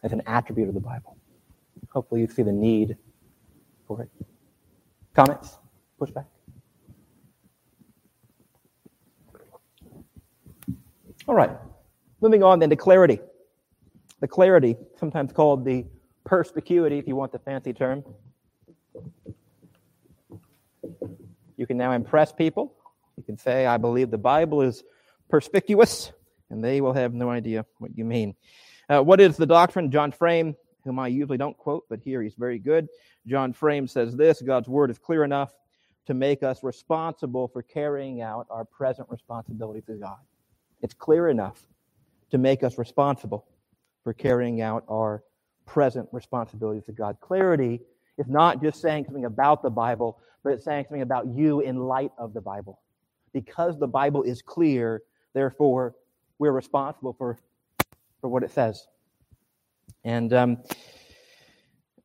as 0.05 0.13
an 0.13 0.23
attribute 0.27 0.69
of 0.69 0.75
the 0.75 0.81
Bible. 0.81 1.17
Hopefully, 1.91 2.21
you 2.21 2.29
see 2.29 2.43
the 2.43 2.53
need 2.53 2.97
for 3.89 4.03
it. 4.03 4.11
Comments? 5.15 5.59
Pushback? 6.01 6.27
All 11.27 11.35
right. 11.35 11.51
Moving 12.21 12.43
on 12.43 12.59
then 12.59 12.71
to 12.71 12.77
clarity. 12.77 13.19
The 14.21 14.29
clarity, 14.29 14.77
sometimes 14.99 15.33
called 15.33 15.65
the 15.65 15.87
perspicuity, 16.25 16.99
if 16.99 17.09
you 17.09 17.17
want 17.17 17.33
the 17.33 17.39
fancy 17.39 17.73
term. 17.73 18.05
You 21.57 21.67
can 21.67 21.77
now 21.77 21.93
impress 21.93 22.33
people. 22.33 22.75
You 23.17 23.23
can 23.23 23.39
say, 23.39 23.67
I 23.67 23.79
believe 23.79 24.11
the 24.11 24.19
Bible 24.19 24.61
is 24.61 24.83
perspicuous, 25.31 26.13
and 26.51 26.63
they 26.63 26.81
will 26.81 26.93
have 26.93 27.15
no 27.15 27.31
idea 27.31 27.65
what 27.79 27.97
you 27.97 28.05
mean. 28.05 28.35
Uh, 28.88 29.00
what 29.03 29.21
is 29.21 29.37
the 29.37 29.47
doctrine? 29.47 29.91
John 29.91 30.12
Frame, 30.12 30.57
whom 30.85 30.99
I 30.99 31.09
usually 31.09 31.38
don't 31.38 31.57
quote, 31.57 31.85
but 31.88 32.00
here 32.00 32.23
he's 32.23 32.35
very 32.35 32.59
good. 32.59 32.88
John 33.26 33.53
Frame 33.53 33.87
says 33.87 34.17
this 34.17 34.43
God's 34.43 34.69
word 34.69 34.91
is 34.91 34.99
clear 34.99 35.25
enough 35.25 35.55
to 36.07 36.14
make 36.14 36.43
us 36.43 36.62
responsible 36.62 37.49
for 37.49 37.62
carrying 37.62 38.21
out 38.21 38.47
our 38.50 38.64
present 38.64 39.09
responsibility 39.11 39.81
to 39.83 39.95
God. 39.95 40.19
It's 40.83 40.95
clear 40.95 41.29
enough 41.29 41.67
to 42.31 42.38
make 42.38 42.62
us 42.62 42.76
responsible 42.76 43.47
for 44.03 44.12
carrying 44.12 44.61
out 44.61 44.85
our 44.88 45.23
present 45.67 46.09
responsibility 46.12 46.83
to 46.83 46.93
God. 46.93 47.17
Clarity 47.21 47.81
is 48.19 48.29
not 48.29 48.62
just 48.62 48.81
saying 48.81 49.07
something 49.07 49.25
about 49.25 49.62
the 49.62 49.71
Bible, 49.71 50.19
but 50.43 50.53
it's 50.53 50.64
saying 50.64 50.85
something 50.85 51.03
about 51.03 51.26
you 51.26 51.61
in 51.61 51.79
light 51.79 52.12
of 52.19 52.35
the 52.35 52.41
Bible. 52.41 52.81
Because 53.33 53.79
the 53.79 53.87
Bible 53.87 54.23
is 54.23 54.43
clear, 54.43 55.03
therefore, 55.33 55.95
we're 56.38 56.53
responsible 56.53 57.14
for, 57.14 57.38
for 58.25 58.28
what 58.28 58.43
it 58.43 58.50
says. 58.50 58.87
And 60.02 60.33
um, 60.33 60.62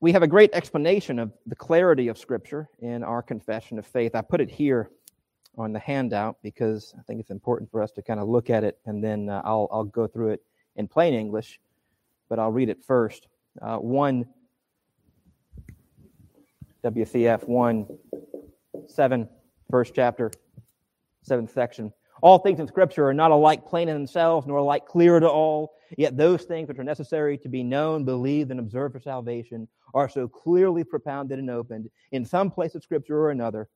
we 0.01 0.11
have 0.11 0.21
a 0.21 0.27
great 0.27 0.49
explanation 0.51 1.17
of 1.17 1.31
the 1.45 1.55
clarity 1.55 2.09
of 2.09 2.17
Scripture 2.17 2.67
in 2.79 3.03
our 3.05 3.21
confession 3.21 3.79
of 3.79 3.87
faith. 3.87 4.15
I 4.15 4.21
put 4.21 4.41
it 4.41 4.51
here 4.51 4.89
on 5.57 5.71
the 5.71 5.79
handout 5.79 6.35
because 6.43 6.93
I 6.99 7.03
think 7.03 7.21
it's 7.21 7.29
important 7.29 7.71
for 7.71 7.81
us 7.81 7.93
to 7.93 8.01
kind 8.01 8.19
of 8.19 8.27
look 8.27 8.49
at 8.49 8.65
it, 8.65 8.79
and 8.85 9.01
then 9.01 9.29
uh, 9.29 9.41
I'll, 9.45 9.69
I'll 9.71 9.85
go 9.85 10.07
through 10.07 10.31
it 10.31 10.43
in 10.75 10.89
plain 10.89 11.13
English, 11.13 11.57
but 12.27 12.37
I'll 12.37 12.51
read 12.51 12.67
it 12.67 12.83
first. 12.83 13.29
Uh, 13.61 13.77
1 13.77 14.25
WCF 16.83 17.47
1 17.47 17.87
7, 18.89 19.29
first 19.71 19.93
chapter, 19.95 20.31
seventh 21.23 21.53
section. 21.53 21.93
All 22.21 22.39
things 22.39 22.59
in 22.59 22.67
Scripture 22.67 23.07
are 23.07 23.13
not 23.13 23.31
alike 23.31 23.65
plain 23.65 23.89
in 23.89 23.95
themselves, 23.95 24.45
nor 24.45 24.57
alike 24.57 24.85
clear 24.85 25.19
to 25.19 25.29
all. 25.29 25.73
Yet 25.97 26.17
those 26.17 26.43
things 26.43 26.67
which 26.67 26.77
are 26.77 26.83
necessary 26.83 27.37
to 27.39 27.49
be 27.49 27.63
known, 27.63 28.05
believed, 28.05 28.51
and 28.51 28.59
observed 28.59 28.93
for 28.93 28.99
salvation 28.99 29.67
are 29.93 30.09
so 30.09 30.27
clearly 30.27 30.83
propounded 30.83 31.39
and 31.39 31.49
opened 31.49 31.89
in 32.11 32.25
some 32.25 32.51
place 32.51 32.75
of 32.75 32.83
Scripture 32.83 33.17
or 33.17 33.31
another 33.31 33.69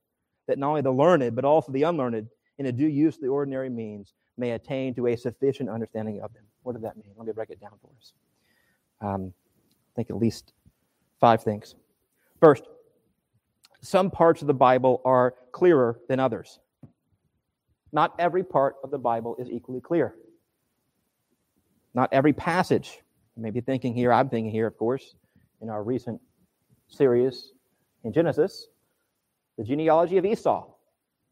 that 0.46 0.58
not 0.58 0.68
only 0.68 0.82
the 0.82 0.92
learned, 0.92 1.34
but 1.34 1.44
also 1.44 1.72
the 1.72 1.82
unlearned, 1.82 2.28
in 2.58 2.66
a 2.66 2.72
due 2.72 2.86
use 2.86 3.16
of 3.16 3.22
the 3.22 3.28
ordinary 3.28 3.68
means, 3.68 4.14
may 4.36 4.52
attain 4.52 4.94
to 4.94 5.08
a 5.08 5.16
sufficient 5.16 5.68
understanding 5.68 6.20
of 6.20 6.32
them. 6.34 6.44
What 6.62 6.74
does 6.74 6.82
that 6.82 6.96
mean? 6.96 7.12
Let 7.16 7.26
me 7.26 7.32
break 7.32 7.50
it 7.50 7.60
down 7.60 7.72
for 7.80 7.90
us. 7.98 8.12
Um, 9.00 9.32
I 9.70 9.92
think 9.96 10.10
at 10.10 10.16
least 10.16 10.52
five 11.20 11.42
things. 11.42 11.74
First, 12.40 12.64
some 13.80 14.10
parts 14.10 14.40
of 14.40 14.46
the 14.46 14.54
Bible 14.54 15.00
are 15.04 15.34
clearer 15.52 16.00
than 16.08 16.20
others. 16.20 16.58
Not 17.94 18.12
every 18.18 18.42
part 18.42 18.74
of 18.82 18.90
the 18.90 18.98
Bible 18.98 19.36
is 19.38 19.48
equally 19.48 19.80
clear. 19.80 20.16
Not 21.94 22.12
every 22.12 22.32
passage. 22.32 22.98
You 23.36 23.42
may 23.42 23.50
be 23.50 23.60
thinking 23.60 23.94
here, 23.94 24.12
I'm 24.12 24.28
thinking 24.28 24.50
here, 24.50 24.66
of 24.66 24.76
course, 24.76 25.14
in 25.62 25.70
our 25.70 25.84
recent 25.84 26.20
series 26.88 27.52
in 28.02 28.12
Genesis, 28.12 28.66
the 29.56 29.62
genealogy 29.62 30.18
of 30.18 30.26
Esau. 30.26 30.66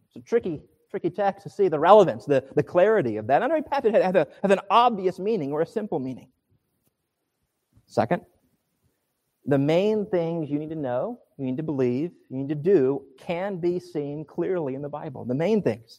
It's 0.06 0.16
a 0.16 0.20
tricky, 0.20 0.62
tricky 0.88 1.10
text 1.10 1.42
to 1.42 1.50
see 1.50 1.66
the 1.66 1.80
relevance, 1.80 2.26
the, 2.26 2.44
the 2.54 2.62
clarity 2.62 3.16
of 3.16 3.26
that. 3.26 3.40
Not 3.40 3.50
every 3.50 3.62
passage 3.62 3.92
has, 3.92 4.14
a, 4.14 4.28
has 4.40 4.52
an 4.52 4.60
obvious 4.70 5.18
meaning 5.18 5.50
or 5.50 5.62
a 5.62 5.66
simple 5.66 5.98
meaning. 5.98 6.28
Second, 7.86 8.22
the 9.46 9.58
main 9.58 10.06
things 10.06 10.48
you 10.48 10.60
need 10.60 10.70
to 10.70 10.76
know, 10.76 11.18
you 11.38 11.44
need 11.44 11.56
to 11.56 11.64
believe, 11.64 12.12
you 12.30 12.36
need 12.36 12.48
to 12.50 12.54
do 12.54 13.02
can 13.18 13.56
be 13.56 13.80
seen 13.80 14.24
clearly 14.24 14.76
in 14.76 14.82
the 14.82 14.88
Bible. 14.88 15.24
The 15.24 15.34
main 15.34 15.60
things 15.60 15.98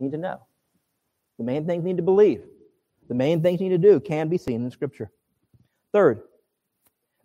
need 0.00 0.12
to 0.12 0.18
know. 0.18 0.40
The 1.38 1.44
main 1.44 1.66
things 1.66 1.84
need 1.84 1.96
to 1.96 2.02
believe. 2.02 2.42
The 3.08 3.14
main 3.14 3.42
things 3.42 3.60
need 3.60 3.70
to 3.70 3.78
do 3.78 4.00
can 4.00 4.28
be 4.28 4.38
seen 4.38 4.64
in 4.64 4.70
Scripture. 4.70 5.10
Third, 5.92 6.22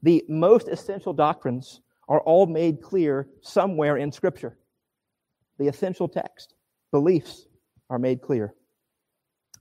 the 0.01 0.23
most 0.27 0.67
essential 0.67 1.13
doctrines 1.13 1.81
are 2.07 2.21
all 2.21 2.45
made 2.45 2.81
clear 2.81 3.27
somewhere 3.41 3.97
in 3.97 4.11
Scripture. 4.11 4.57
The 5.57 5.67
essential 5.67 6.07
text, 6.07 6.53
beliefs, 6.91 7.45
are 7.89 7.99
made 7.99 8.21
clear. 8.21 8.53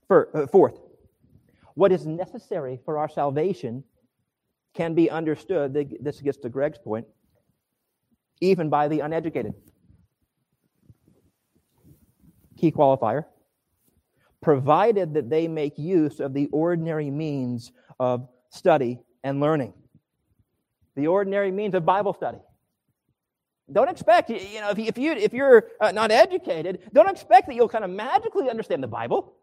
Uh, 0.09 0.47
fourth, 0.51 0.79
what 1.73 1.91
is 1.91 2.05
necessary 2.05 2.79
for 2.85 2.97
our 2.97 3.09
salvation 3.09 3.83
can 4.73 4.93
be 4.93 5.09
understood. 5.09 5.73
This 6.01 6.21
gets 6.21 6.37
to 6.39 6.49
Greg's 6.49 6.77
point, 6.77 7.07
even 8.41 8.69
by 8.69 8.87
the 8.87 8.99
uneducated. 8.99 9.53
Key 12.57 12.71
qualifier 12.71 13.25
provided 14.41 15.13
that 15.15 15.29
they 15.29 15.47
make 15.47 15.77
use 15.77 16.19
of 16.19 16.33
the 16.33 16.47
ordinary 16.47 17.09
means 17.09 17.71
of 17.99 18.27
study 18.49 18.99
and 19.23 19.39
learning 19.39 19.73
the 20.95 21.07
ordinary 21.07 21.51
means 21.51 21.75
of 21.75 21.85
Bible 21.85 22.13
study. 22.13 22.39
Don't 23.71 23.89
expect, 23.89 24.29
you 24.29 24.61
know, 24.61 24.69
if, 24.77 24.97
you, 24.97 25.11
if 25.13 25.33
you're 25.33 25.67
uh, 25.81 25.91
not 25.91 26.11
educated, 26.11 26.79
don't 26.93 27.09
expect 27.09 27.47
that 27.47 27.55
you'll 27.55 27.69
kind 27.69 27.83
of 27.83 27.89
magically 27.89 28.49
understand 28.49 28.83
the 28.83 28.87
Bible. 28.87 29.33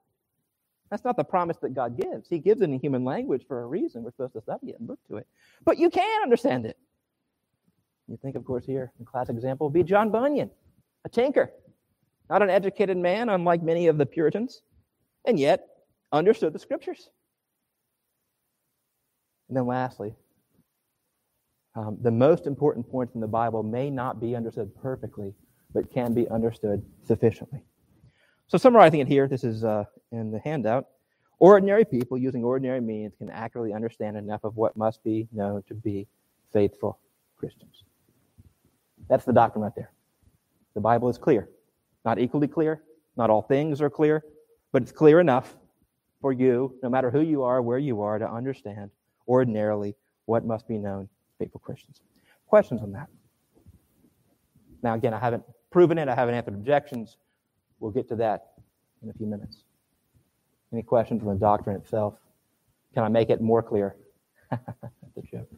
That's 0.90 1.04
not 1.04 1.16
the 1.16 1.24
promise 1.24 1.56
that 1.58 1.74
God 1.74 1.96
gives. 1.96 2.28
He 2.28 2.38
gives 2.38 2.60
it 2.60 2.64
in 2.64 2.78
human 2.78 3.04
language 3.04 3.44
for 3.48 3.62
a 3.62 3.66
reason. 3.66 4.02
We're 4.02 4.12
supposed 4.12 4.34
to 4.34 4.42
study 4.42 4.68
it 4.68 4.76
and 4.78 4.88
look 4.88 5.00
to 5.08 5.16
it. 5.16 5.26
But 5.64 5.78
you 5.78 5.90
can 5.90 6.22
understand 6.22 6.66
it. 6.66 6.78
You 8.08 8.16
think, 8.16 8.36
of 8.36 8.44
course, 8.44 8.64
here, 8.64 8.92
a 9.00 9.04
classic 9.04 9.34
example 9.34 9.68
would 9.68 9.74
be 9.74 9.82
John 9.82 10.10
Bunyan, 10.10 10.50
a 11.04 11.08
tinker, 11.08 11.50
not 12.32 12.40
an 12.40 12.48
educated 12.48 12.96
man, 12.96 13.28
unlike 13.28 13.62
many 13.62 13.88
of 13.88 13.98
the 13.98 14.06
Puritans, 14.06 14.62
and 15.26 15.38
yet 15.38 15.66
understood 16.12 16.54
the 16.54 16.58
scriptures. 16.58 17.10
And 19.48 19.56
then 19.56 19.66
lastly, 19.66 20.14
um, 21.74 21.98
the 22.00 22.10
most 22.10 22.46
important 22.46 22.90
points 22.90 23.14
in 23.14 23.20
the 23.20 23.26
Bible 23.26 23.62
may 23.62 23.90
not 23.90 24.18
be 24.18 24.34
understood 24.34 24.74
perfectly, 24.80 25.34
but 25.74 25.92
can 25.92 26.14
be 26.14 26.26
understood 26.30 26.82
sufficiently. 27.06 27.62
So, 28.46 28.56
summarizing 28.56 29.00
it 29.00 29.08
here, 29.08 29.28
this 29.28 29.44
is 29.44 29.62
uh, 29.62 29.84
in 30.10 30.30
the 30.30 30.38
handout. 30.38 30.86
Ordinary 31.38 31.84
people 31.84 32.16
using 32.16 32.44
ordinary 32.44 32.80
means 32.80 33.14
can 33.18 33.28
accurately 33.28 33.74
understand 33.74 34.16
enough 34.16 34.42
of 34.44 34.56
what 34.56 34.74
must 34.74 35.04
be 35.04 35.28
known 35.32 35.64
to 35.64 35.74
be 35.74 36.06
faithful 36.50 36.98
Christians. 37.36 37.84
That's 39.10 39.26
the 39.26 39.34
doctrine 39.34 39.64
right 39.64 39.74
there. 39.76 39.92
The 40.74 40.80
Bible 40.80 41.10
is 41.10 41.18
clear. 41.18 41.50
Not 42.04 42.18
equally 42.18 42.48
clear, 42.48 42.82
not 43.16 43.30
all 43.30 43.42
things 43.42 43.80
are 43.80 43.90
clear, 43.90 44.24
but 44.72 44.82
it's 44.82 44.92
clear 44.92 45.20
enough 45.20 45.56
for 46.20 46.32
you, 46.32 46.76
no 46.82 46.88
matter 46.88 47.10
who 47.10 47.20
you 47.20 47.42
are, 47.42 47.62
where 47.62 47.78
you 47.78 48.00
are, 48.02 48.18
to 48.18 48.30
understand 48.30 48.90
ordinarily 49.28 49.94
what 50.26 50.44
must 50.44 50.66
be 50.68 50.78
known 50.78 51.08
faithful 51.38 51.60
Christians. 51.60 52.00
Questions 52.46 52.82
on 52.82 52.92
that? 52.92 53.08
Now, 54.82 54.94
again, 54.94 55.14
I 55.14 55.18
haven't 55.18 55.44
proven 55.70 55.98
it, 55.98 56.08
I 56.08 56.14
haven't 56.14 56.34
answered 56.34 56.54
objections, 56.54 57.16
We'll 57.82 57.90
get 57.90 58.08
to 58.10 58.16
that 58.16 58.52
in 59.02 59.10
a 59.10 59.12
few 59.12 59.26
minutes. 59.26 59.64
Any 60.72 60.84
questions 60.84 61.20
on 61.22 61.28
the 61.28 61.34
doctrine 61.34 61.74
itself? 61.74 62.14
Can 62.94 63.02
I 63.02 63.08
make 63.08 63.28
it 63.28 63.40
more 63.40 63.60
clear? 63.60 63.96
the 64.50 65.22
joke. 65.28 65.50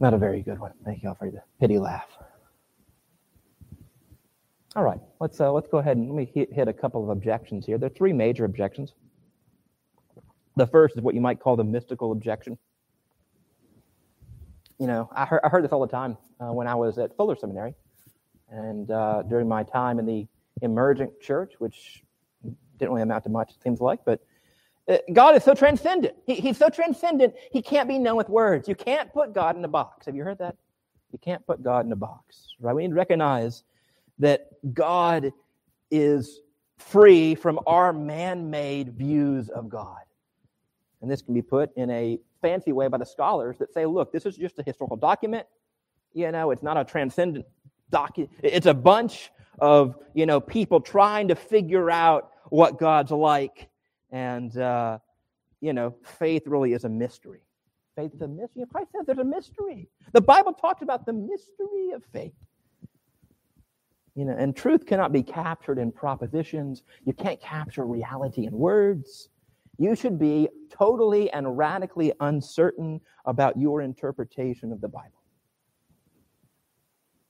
Not 0.00 0.14
a 0.14 0.18
very 0.18 0.42
good 0.42 0.58
one. 0.58 0.72
Thank 0.84 1.04
you 1.04 1.10
all 1.10 1.14
for 1.14 1.30
the 1.30 1.42
pity 1.60 1.78
laugh. 1.78 2.08
All 4.76 4.84
right, 4.84 5.00
let's 5.20 5.40
uh, 5.40 5.50
let's 5.50 5.68
go 5.68 5.78
ahead 5.78 5.96
and 5.96 6.06
let 6.06 6.14
me 6.14 6.30
hit, 6.34 6.52
hit 6.52 6.68
a 6.68 6.72
couple 6.72 7.02
of 7.02 7.08
objections 7.08 7.64
here. 7.64 7.78
There 7.78 7.86
are 7.86 7.94
three 7.94 8.12
major 8.12 8.44
objections. 8.44 8.92
The 10.56 10.66
first 10.66 10.98
is 10.98 11.02
what 11.02 11.14
you 11.14 11.20
might 11.22 11.40
call 11.40 11.56
the 11.56 11.64
mystical 11.64 12.12
objection. 12.12 12.58
You 14.78 14.86
know, 14.86 15.08
I 15.16 15.24
heard, 15.24 15.40
I 15.42 15.48
heard 15.48 15.64
this 15.64 15.72
all 15.72 15.80
the 15.80 15.86
time 15.86 16.18
uh, 16.40 16.52
when 16.52 16.66
I 16.66 16.74
was 16.74 16.98
at 16.98 17.16
Fuller 17.16 17.36
Seminary, 17.36 17.74
and 18.50 18.90
uh, 18.90 19.22
during 19.22 19.48
my 19.48 19.62
time 19.62 19.98
in 19.98 20.04
the 20.04 20.26
emergent 20.60 21.22
church, 21.22 21.54
which 21.58 22.02
didn't 22.78 22.90
really 22.90 23.00
amount 23.00 23.24
to 23.24 23.30
much, 23.30 23.52
it 23.52 23.62
seems 23.62 23.80
like, 23.80 24.00
but 24.04 24.20
uh, 24.88 24.98
God 25.10 25.36
is 25.36 25.42
so 25.42 25.54
transcendent. 25.54 26.14
He, 26.26 26.34
he's 26.34 26.58
so 26.58 26.68
transcendent, 26.68 27.32
he 27.50 27.62
can't 27.62 27.88
be 27.88 27.98
known 27.98 28.16
with 28.16 28.28
words. 28.28 28.68
You 28.68 28.74
can't 28.74 29.10
put 29.10 29.32
God 29.32 29.56
in 29.56 29.64
a 29.64 29.68
box. 29.68 30.04
Have 30.04 30.14
you 30.14 30.22
heard 30.22 30.38
that? 30.38 30.54
You 31.12 31.18
can't 31.18 31.46
put 31.46 31.62
God 31.62 31.86
in 31.86 31.92
a 31.92 31.96
box, 31.96 32.48
right? 32.60 32.74
We 32.74 32.82
need 32.82 32.90
to 32.90 32.94
recognize 32.94 33.64
that 34.18 34.48
God 34.74 35.32
is 35.90 36.40
free 36.78 37.34
from 37.34 37.58
our 37.66 37.92
man 37.92 38.50
made 38.50 38.94
views 38.94 39.48
of 39.48 39.68
God. 39.68 39.98
And 41.00 41.10
this 41.10 41.22
can 41.22 41.34
be 41.34 41.42
put 41.42 41.70
in 41.76 41.90
a 41.90 42.18
fancy 42.42 42.72
way 42.72 42.88
by 42.88 42.98
the 42.98 43.06
scholars 43.06 43.58
that 43.58 43.72
say, 43.72 43.86
look, 43.86 44.12
this 44.12 44.26
is 44.26 44.36
just 44.36 44.58
a 44.58 44.62
historical 44.62 44.96
document. 44.96 45.46
You 46.12 46.32
know, 46.32 46.50
it's 46.50 46.62
not 46.62 46.76
a 46.76 46.84
transcendent 46.84 47.46
document. 47.90 48.32
It's 48.42 48.66
a 48.66 48.74
bunch 48.74 49.30
of, 49.58 49.96
you 50.14 50.26
know, 50.26 50.40
people 50.40 50.80
trying 50.80 51.28
to 51.28 51.34
figure 51.34 51.90
out 51.90 52.30
what 52.48 52.78
God's 52.78 53.10
like. 53.10 53.68
And, 54.10 54.56
uh, 54.56 54.98
you 55.60 55.72
know, 55.72 55.94
faith 56.02 56.46
really 56.46 56.72
is 56.72 56.84
a 56.84 56.88
mystery. 56.88 57.40
Faith 57.96 58.12
is 58.14 58.20
a 58.20 58.28
mystery. 58.28 58.64
Christ 58.70 58.90
says 58.92 59.06
there's 59.06 59.18
a 59.18 59.24
mystery. 59.24 59.88
The 60.12 60.20
Bible 60.20 60.52
talks 60.52 60.82
about 60.82 61.06
the 61.06 61.12
mystery 61.12 61.92
of 61.94 62.04
faith. 62.12 62.34
You 64.16 64.24
know, 64.24 64.34
and 64.36 64.56
truth 64.56 64.86
cannot 64.86 65.12
be 65.12 65.22
captured 65.22 65.78
in 65.78 65.92
propositions. 65.92 66.82
You 67.04 67.12
can't 67.12 67.40
capture 67.40 67.84
reality 67.84 68.46
in 68.46 68.52
words. 68.52 69.28
You 69.78 69.94
should 69.94 70.18
be 70.18 70.48
totally 70.70 71.30
and 71.30 71.56
radically 71.56 72.14
uncertain 72.20 73.02
about 73.26 73.58
your 73.58 73.82
interpretation 73.82 74.72
of 74.72 74.80
the 74.80 74.88
Bible. 74.88 75.10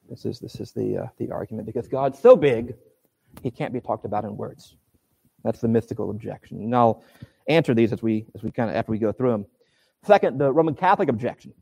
This 0.09 0.25
is, 0.25 0.39
this 0.39 0.61
is 0.61 0.71
the, 0.71 0.99
uh, 0.99 1.07
the 1.19 1.33
argument 1.33 1.67
because 1.67 1.89
God's 1.89 2.21
so 2.21 2.37
big, 2.37 2.77
he 3.43 3.51
can't 3.51 3.73
be 3.73 3.81
talked 3.81 4.05
about 4.05 4.25
in 4.25 4.37
words. 4.37 4.77
That's 5.43 5.61
the 5.61 5.67
mystical 5.67 6.11
objection. 6.11 6.59
And 6.59 6.75
I'll 6.75 7.03
answer 7.49 7.75
these 7.75 7.93
as 7.93 8.01
we, 8.01 8.27
as 8.37 8.45
we 8.45 8.53
kind 8.53 8.71
of, 8.71 8.77
after 8.77 8.93
we 8.93 8.99
go 8.99 9.11
through 9.11 9.33
them. 9.33 9.47
Second, 10.05 10.39
the 10.39 10.53
Roman 10.53 10.77
Catholic 10.77 11.09
objection. 11.09 11.53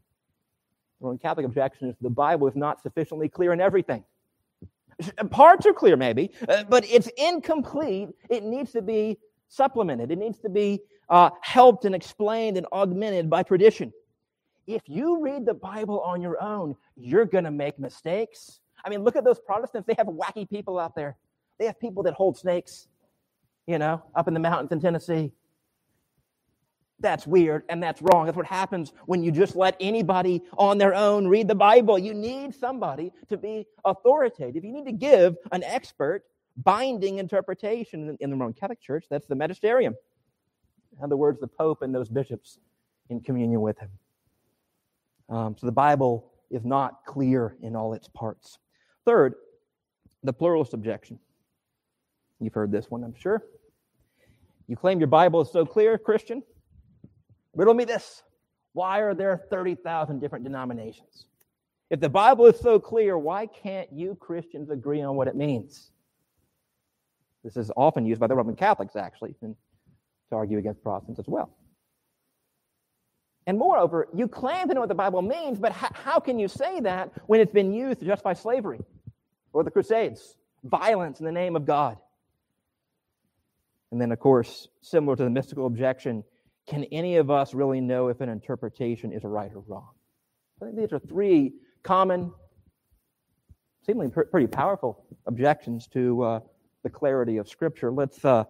The 1.00 1.06
Roman 1.06 1.18
Catholic 1.18 1.46
objection 1.46 1.88
is 1.88 1.96
the 2.02 2.10
Bible 2.10 2.46
is 2.46 2.56
not 2.56 2.82
sufficiently 2.82 3.30
clear 3.30 3.54
in 3.54 3.60
everything. 3.62 4.04
Parts 5.30 5.66
are 5.66 5.72
clear, 5.72 5.96
maybe, 5.96 6.30
uh, 6.48 6.64
but 6.68 6.84
it's 6.88 7.08
incomplete. 7.16 8.08
It 8.30 8.44
needs 8.44 8.72
to 8.72 8.82
be 8.82 9.18
supplemented, 9.48 10.10
it 10.10 10.18
needs 10.18 10.38
to 10.40 10.48
be 10.48 10.80
uh, 11.08 11.30
helped 11.40 11.84
and 11.84 11.94
explained 11.94 12.56
and 12.56 12.66
augmented 12.72 13.28
by 13.28 13.42
tradition. 13.42 13.92
If 14.66 14.82
you 14.86 15.20
read 15.20 15.44
the 15.44 15.54
Bible 15.54 16.00
on 16.00 16.22
your 16.22 16.42
own, 16.42 16.74
you're 16.96 17.26
going 17.26 17.44
to 17.44 17.50
make 17.50 17.78
mistakes. 17.78 18.60
I 18.84 18.88
mean, 18.88 19.02
look 19.02 19.14
at 19.16 19.24
those 19.24 19.38
Protestants. 19.38 19.86
They 19.86 19.94
have 19.98 20.06
wacky 20.06 20.48
people 20.48 20.78
out 20.78 20.94
there. 20.94 21.16
They 21.58 21.66
have 21.66 21.78
people 21.78 22.02
that 22.04 22.14
hold 22.14 22.36
snakes, 22.38 22.88
you 23.66 23.78
know, 23.78 24.02
up 24.14 24.26
in 24.26 24.34
the 24.34 24.40
mountains 24.40 24.72
in 24.72 24.80
Tennessee. 24.80 25.32
That's 27.04 27.26
weird 27.26 27.64
and 27.68 27.82
that's 27.82 28.00
wrong. 28.00 28.24
That's 28.24 28.36
what 28.36 28.46
happens 28.46 28.94
when 29.04 29.22
you 29.22 29.30
just 29.30 29.54
let 29.54 29.76
anybody 29.78 30.40
on 30.56 30.78
their 30.78 30.94
own 30.94 31.28
read 31.28 31.48
the 31.48 31.54
Bible. 31.54 31.98
You 31.98 32.14
need 32.14 32.54
somebody 32.54 33.12
to 33.28 33.36
be 33.36 33.66
authoritative. 33.84 34.64
You 34.64 34.72
need 34.72 34.86
to 34.86 34.92
give 34.92 35.36
an 35.52 35.62
expert 35.64 36.24
binding 36.56 37.18
interpretation 37.18 38.16
in 38.20 38.30
the 38.30 38.36
Roman 38.36 38.54
Catholic 38.54 38.80
Church. 38.80 39.04
That's 39.10 39.26
the 39.26 39.34
magisterium. 39.34 39.94
In 40.96 41.04
other 41.04 41.18
words, 41.18 41.38
the 41.40 41.46
Pope 41.46 41.82
and 41.82 41.94
those 41.94 42.08
bishops 42.08 42.58
in 43.10 43.20
communion 43.20 43.60
with 43.60 43.78
him. 43.78 43.90
Um, 45.28 45.56
so 45.58 45.66
the 45.66 45.72
Bible 45.72 46.32
is 46.50 46.64
not 46.64 47.04
clear 47.04 47.54
in 47.60 47.76
all 47.76 47.92
its 47.92 48.08
parts. 48.08 48.58
Third, 49.04 49.34
the 50.22 50.32
pluralist 50.32 50.72
objection. 50.72 51.18
You've 52.40 52.54
heard 52.54 52.72
this 52.72 52.90
one, 52.90 53.04
I'm 53.04 53.14
sure. 53.14 53.44
You 54.68 54.76
claim 54.76 55.00
your 55.00 55.08
Bible 55.08 55.42
is 55.42 55.52
so 55.52 55.66
clear, 55.66 55.98
Christian. 55.98 56.42
Riddle 57.54 57.74
me 57.74 57.84
this. 57.84 58.22
Why 58.72 59.00
are 59.00 59.14
there 59.14 59.36
30,000 59.50 60.20
different 60.20 60.44
denominations? 60.44 61.26
If 61.90 62.00
the 62.00 62.08
Bible 62.08 62.46
is 62.46 62.58
so 62.58 62.80
clear, 62.80 63.16
why 63.16 63.46
can't 63.46 63.92
you 63.92 64.16
Christians 64.16 64.70
agree 64.70 65.00
on 65.02 65.16
what 65.16 65.28
it 65.28 65.36
means? 65.36 65.90
This 67.44 67.56
is 67.56 67.70
often 67.76 68.06
used 68.06 68.20
by 68.20 68.26
the 68.26 68.34
Roman 68.34 68.56
Catholics, 68.56 68.96
actually, 68.96 69.34
to 69.40 69.54
argue 70.32 70.58
against 70.58 70.82
Protestants 70.82 71.20
as 71.20 71.26
well. 71.28 71.50
And 73.46 73.58
moreover, 73.58 74.08
you 74.14 74.26
claim 74.26 74.68
to 74.68 74.74
know 74.74 74.80
what 74.80 74.88
the 74.88 74.94
Bible 74.94 75.20
means, 75.20 75.58
but 75.58 75.72
how, 75.72 75.90
how 75.92 76.18
can 76.18 76.38
you 76.38 76.48
say 76.48 76.80
that 76.80 77.12
when 77.26 77.40
it's 77.40 77.52
been 77.52 77.74
used 77.74 78.00
to 78.00 78.06
justify 78.06 78.32
slavery 78.32 78.80
or 79.52 79.62
the 79.62 79.70
Crusades, 79.70 80.36
violence 80.64 81.20
in 81.20 81.26
the 81.26 81.32
name 81.32 81.54
of 81.54 81.66
God? 81.66 81.98
And 83.92 84.00
then, 84.00 84.10
of 84.10 84.18
course, 84.18 84.68
similar 84.80 85.14
to 85.14 85.22
the 85.22 85.30
mystical 85.30 85.66
objection, 85.66 86.24
can 86.66 86.84
any 86.84 87.16
of 87.16 87.30
us 87.30 87.54
really 87.54 87.80
know 87.80 88.08
if 88.08 88.20
an 88.20 88.28
interpretation 88.28 89.12
is 89.12 89.24
right 89.24 89.50
or 89.54 89.62
wrong? 89.66 89.90
I 90.60 90.66
think 90.66 90.76
these 90.76 90.92
are 90.92 90.98
three 90.98 91.52
common, 91.82 92.32
seemingly 93.84 94.08
pretty 94.08 94.46
powerful 94.46 95.04
objections 95.26 95.86
to 95.88 96.22
uh, 96.22 96.40
the 96.82 96.90
clarity 96.90 97.36
of 97.36 97.48
Scripture. 97.48 97.90
Let's, 97.92 98.24
uh, 98.24 98.44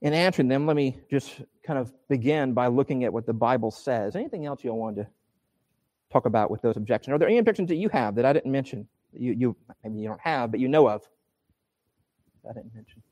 in 0.00 0.12
answering 0.12 0.48
them, 0.48 0.66
let 0.66 0.74
me 0.74 0.98
just 1.10 1.42
kind 1.64 1.78
of 1.78 1.92
begin 2.08 2.52
by 2.52 2.66
looking 2.66 3.04
at 3.04 3.12
what 3.12 3.26
the 3.26 3.32
Bible 3.32 3.70
says. 3.70 4.16
Anything 4.16 4.46
else 4.46 4.64
you 4.64 4.74
want 4.74 4.96
to 4.96 5.06
talk 6.12 6.26
about 6.26 6.50
with 6.50 6.62
those 6.62 6.76
objections? 6.76 7.14
Are 7.14 7.18
there 7.18 7.28
any 7.28 7.38
objections 7.38 7.68
that 7.68 7.76
you 7.76 7.88
have 7.90 8.16
that 8.16 8.24
I 8.24 8.32
didn't 8.32 8.50
mention? 8.50 8.88
You, 9.12 9.32
you 9.32 9.56
maybe 9.84 9.98
you 9.98 10.08
don't 10.08 10.20
have, 10.20 10.50
but 10.50 10.58
you 10.58 10.68
know 10.68 10.88
of. 10.88 11.08
I 12.48 12.52
didn't 12.52 12.74
mention. 12.74 13.02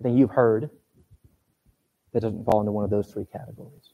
Anything 0.00 0.18
you've 0.18 0.30
heard 0.30 0.70
that 2.12 2.20
doesn't 2.20 2.44
fall 2.44 2.60
into 2.60 2.72
one 2.72 2.84
of 2.84 2.90
those 2.90 3.10
three 3.12 3.26
categories. 3.26 3.92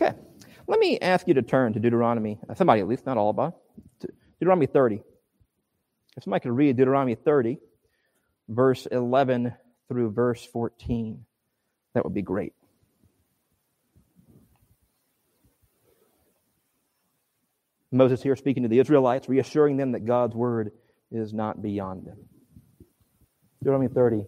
Okay, 0.00 0.16
let 0.66 0.80
me 0.80 0.98
ask 1.00 1.28
you 1.28 1.34
to 1.34 1.42
turn 1.42 1.72
to 1.72 1.80
Deuteronomy, 1.80 2.38
somebody 2.56 2.80
at 2.80 2.88
least, 2.88 3.06
not 3.06 3.16
all 3.16 3.30
of 3.30 3.38
us, 3.38 3.54
Deuteronomy 4.40 4.66
30. 4.66 5.00
If 6.16 6.24
somebody 6.24 6.42
could 6.42 6.52
read 6.52 6.76
Deuteronomy 6.76 7.14
30, 7.14 7.58
verse 8.48 8.86
11 8.86 9.54
through 9.88 10.10
verse 10.12 10.44
14, 10.44 11.24
that 11.94 12.04
would 12.04 12.14
be 12.14 12.22
great. 12.22 12.52
Moses 17.92 18.22
here 18.22 18.34
speaking 18.34 18.64
to 18.64 18.68
the 18.68 18.80
Israelites, 18.80 19.28
reassuring 19.28 19.76
them 19.76 19.92
that 19.92 20.04
God's 20.04 20.34
word 20.34 20.72
is 21.12 21.32
not 21.32 21.62
beyond 21.62 22.04
them. 22.06 22.18
Deuteronomy 23.64 23.88
30, 23.88 24.26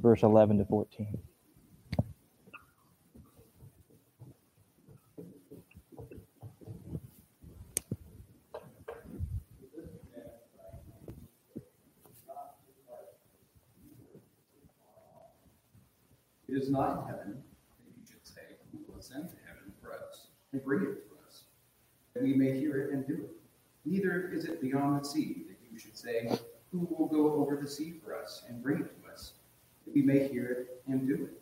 verse 0.00 0.22
11 0.22 0.56
to 0.56 0.64
14. 0.64 1.18
It 16.48 16.54
is 16.54 16.70
not 16.70 16.92
in 16.92 17.06
heaven 17.06 17.34
that 17.34 17.92
you 17.94 18.06
should 18.10 18.26
say, 18.26 18.40
Who 18.72 18.78
will 18.88 18.98
ascend 18.98 19.28
to 19.28 19.36
heaven 19.46 19.74
for 19.82 19.92
us 19.92 20.28
and 20.52 20.64
bring 20.64 20.80
it 20.80 21.06
to 21.06 21.28
us, 21.28 21.42
that 22.14 22.22
we 22.22 22.32
may 22.32 22.58
hear 22.58 22.80
it 22.80 22.94
and 22.94 23.06
do 23.06 23.12
it. 23.12 23.30
Neither 23.84 24.30
is 24.32 24.46
it 24.46 24.62
beyond 24.62 25.02
the 25.02 25.06
sea 25.06 25.44
that 25.48 25.58
you 25.70 25.78
should 25.78 25.98
say, 25.98 26.30
Who 26.72 26.88
will 26.98 27.06
go 27.06 27.34
over 27.34 27.56
the 27.56 27.68
sea 27.68 27.94
for 28.02 28.16
us 28.16 28.42
and 28.48 28.62
bring 28.62 28.80
it 28.80 29.04
to 29.04 29.12
us, 29.12 29.32
that 29.84 29.94
we 29.94 30.00
may 30.00 30.26
hear 30.26 30.50
it 30.50 30.82
and 30.86 31.06
do 31.06 31.24
it. 31.24 31.40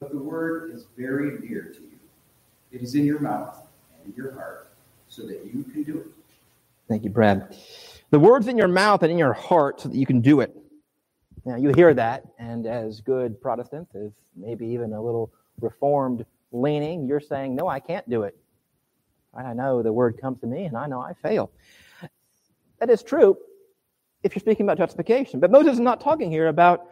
But 0.00 0.10
the 0.10 0.18
word 0.18 0.70
is 0.72 0.86
very 0.96 1.38
near 1.46 1.64
to 1.64 1.80
you. 1.80 1.98
It 2.72 2.80
is 2.80 2.94
in 2.94 3.04
your 3.04 3.18
mouth 3.18 3.66
and 3.94 4.12
in 4.12 4.16
your 4.16 4.32
heart, 4.32 4.68
so 5.08 5.26
that 5.26 5.44
you 5.44 5.62
can 5.62 5.82
do 5.82 5.98
it. 5.98 6.06
Thank 6.88 7.04
you, 7.04 7.10
Brad. 7.10 7.54
The 8.10 8.18
word's 8.18 8.48
in 8.48 8.56
your 8.56 8.68
mouth 8.68 9.02
and 9.02 9.12
in 9.12 9.18
your 9.18 9.34
heart 9.34 9.82
so 9.82 9.90
that 9.90 9.96
you 9.96 10.06
can 10.06 10.22
do 10.22 10.40
it. 10.40 10.56
Now, 11.44 11.56
you 11.56 11.72
hear 11.74 11.92
that, 11.92 12.24
and 12.38 12.66
as 12.66 13.00
good 13.00 13.40
Protestants, 13.40 13.94
as 13.94 14.10
maybe 14.34 14.66
even 14.66 14.94
a 14.94 15.02
little 15.02 15.30
reformed 15.60 16.24
leaning, 16.50 17.06
you're 17.06 17.20
saying, 17.20 17.54
No, 17.54 17.68
I 17.68 17.78
can't 17.78 18.08
do 18.08 18.22
it. 18.22 18.36
I 19.34 19.52
know 19.52 19.82
the 19.82 19.92
word 19.92 20.18
comes 20.18 20.40
to 20.40 20.46
me, 20.46 20.64
and 20.64 20.76
I 20.76 20.86
know 20.86 21.00
I 21.00 21.12
fail. 21.12 21.50
That 22.78 22.90
is 22.90 23.02
true 23.02 23.36
if 24.26 24.34
you're 24.34 24.40
speaking 24.40 24.66
about 24.66 24.76
justification. 24.78 25.40
But 25.40 25.50
Moses 25.50 25.74
is 25.74 25.80
not 25.80 26.00
talking 26.00 26.30
here 26.30 26.48
about 26.48 26.86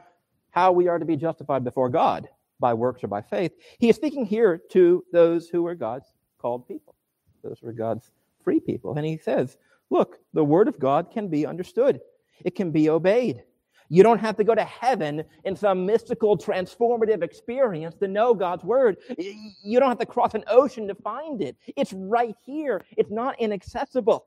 how 0.51 0.73
we 0.73 0.89
are 0.89 0.99
to 0.99 1.05
be 1.05 1.17
justified 1.17 1.65
before 1.65 1.89
God 1.89 2.29
by 2.61 2.73
works 2.73 3.03
or 3.03 3.09
by 3.09 3.21
faith. 3.21 3.53
He 3.79 3.89
is 3.89 3.97
speaking 3.97 4.25
here 4.25 4.63
to 4.71 5.05
those 5.13 5.49
who 5.49 5.67
are 5.67 5.75
God's 5.75 6.07
called 6.39 6.67
people, 6.69 6.95
those 7.43 7.59
who 7.61 7.69
are 7.69 7.73
God's 7.73 8.11
free 8.43 8.61
people. 8.61 8.97
And 8.97 9.05
he 9.05 9.19
says, 9.19 9.59
look, 9.91 10.19
the 10.33 10.45
word 10.45 10.69
of 10.69 10.79
God 10.79 11.11
can 11.11 11.29
be 11.29 11.45
understood, 11.45 12.01
it 12.45 12.55
can 12.55 12.71
be 12.71 12.89
obeyed. 12.89 13.43
You 13.91 14.03
don't 14.03 14.19
have 14.19 14.37
to 14.37 14.45
go 14.45 14.55
to 14.55 14.65
heaven 14.65 15.25
in 15.45 15.55
some 15.55 15.85
mystical, 15.85 16.39
transformative 16.39 17.23
experience 17.23 17.95
to 17.97 18.09
know 18.09 18.33
God's 18.33 18.65
word. 18.65 18.97
You 19.19 19.79
don't 19.79 19.91
have 19.91 19.99
to 19.99 20.07
cross 20.07 20.35
an 20.35 20.45
ocean 20.49 20.89
to 20.89 20.95
find 20.95 21.43
it. 21.43 21.57
It's 21.77 21.93
right 21.93 22.35
here, 22.45 22.83
it's 22.97 23.11
not 23.11 23.39
inaccessible. 23.39 24.25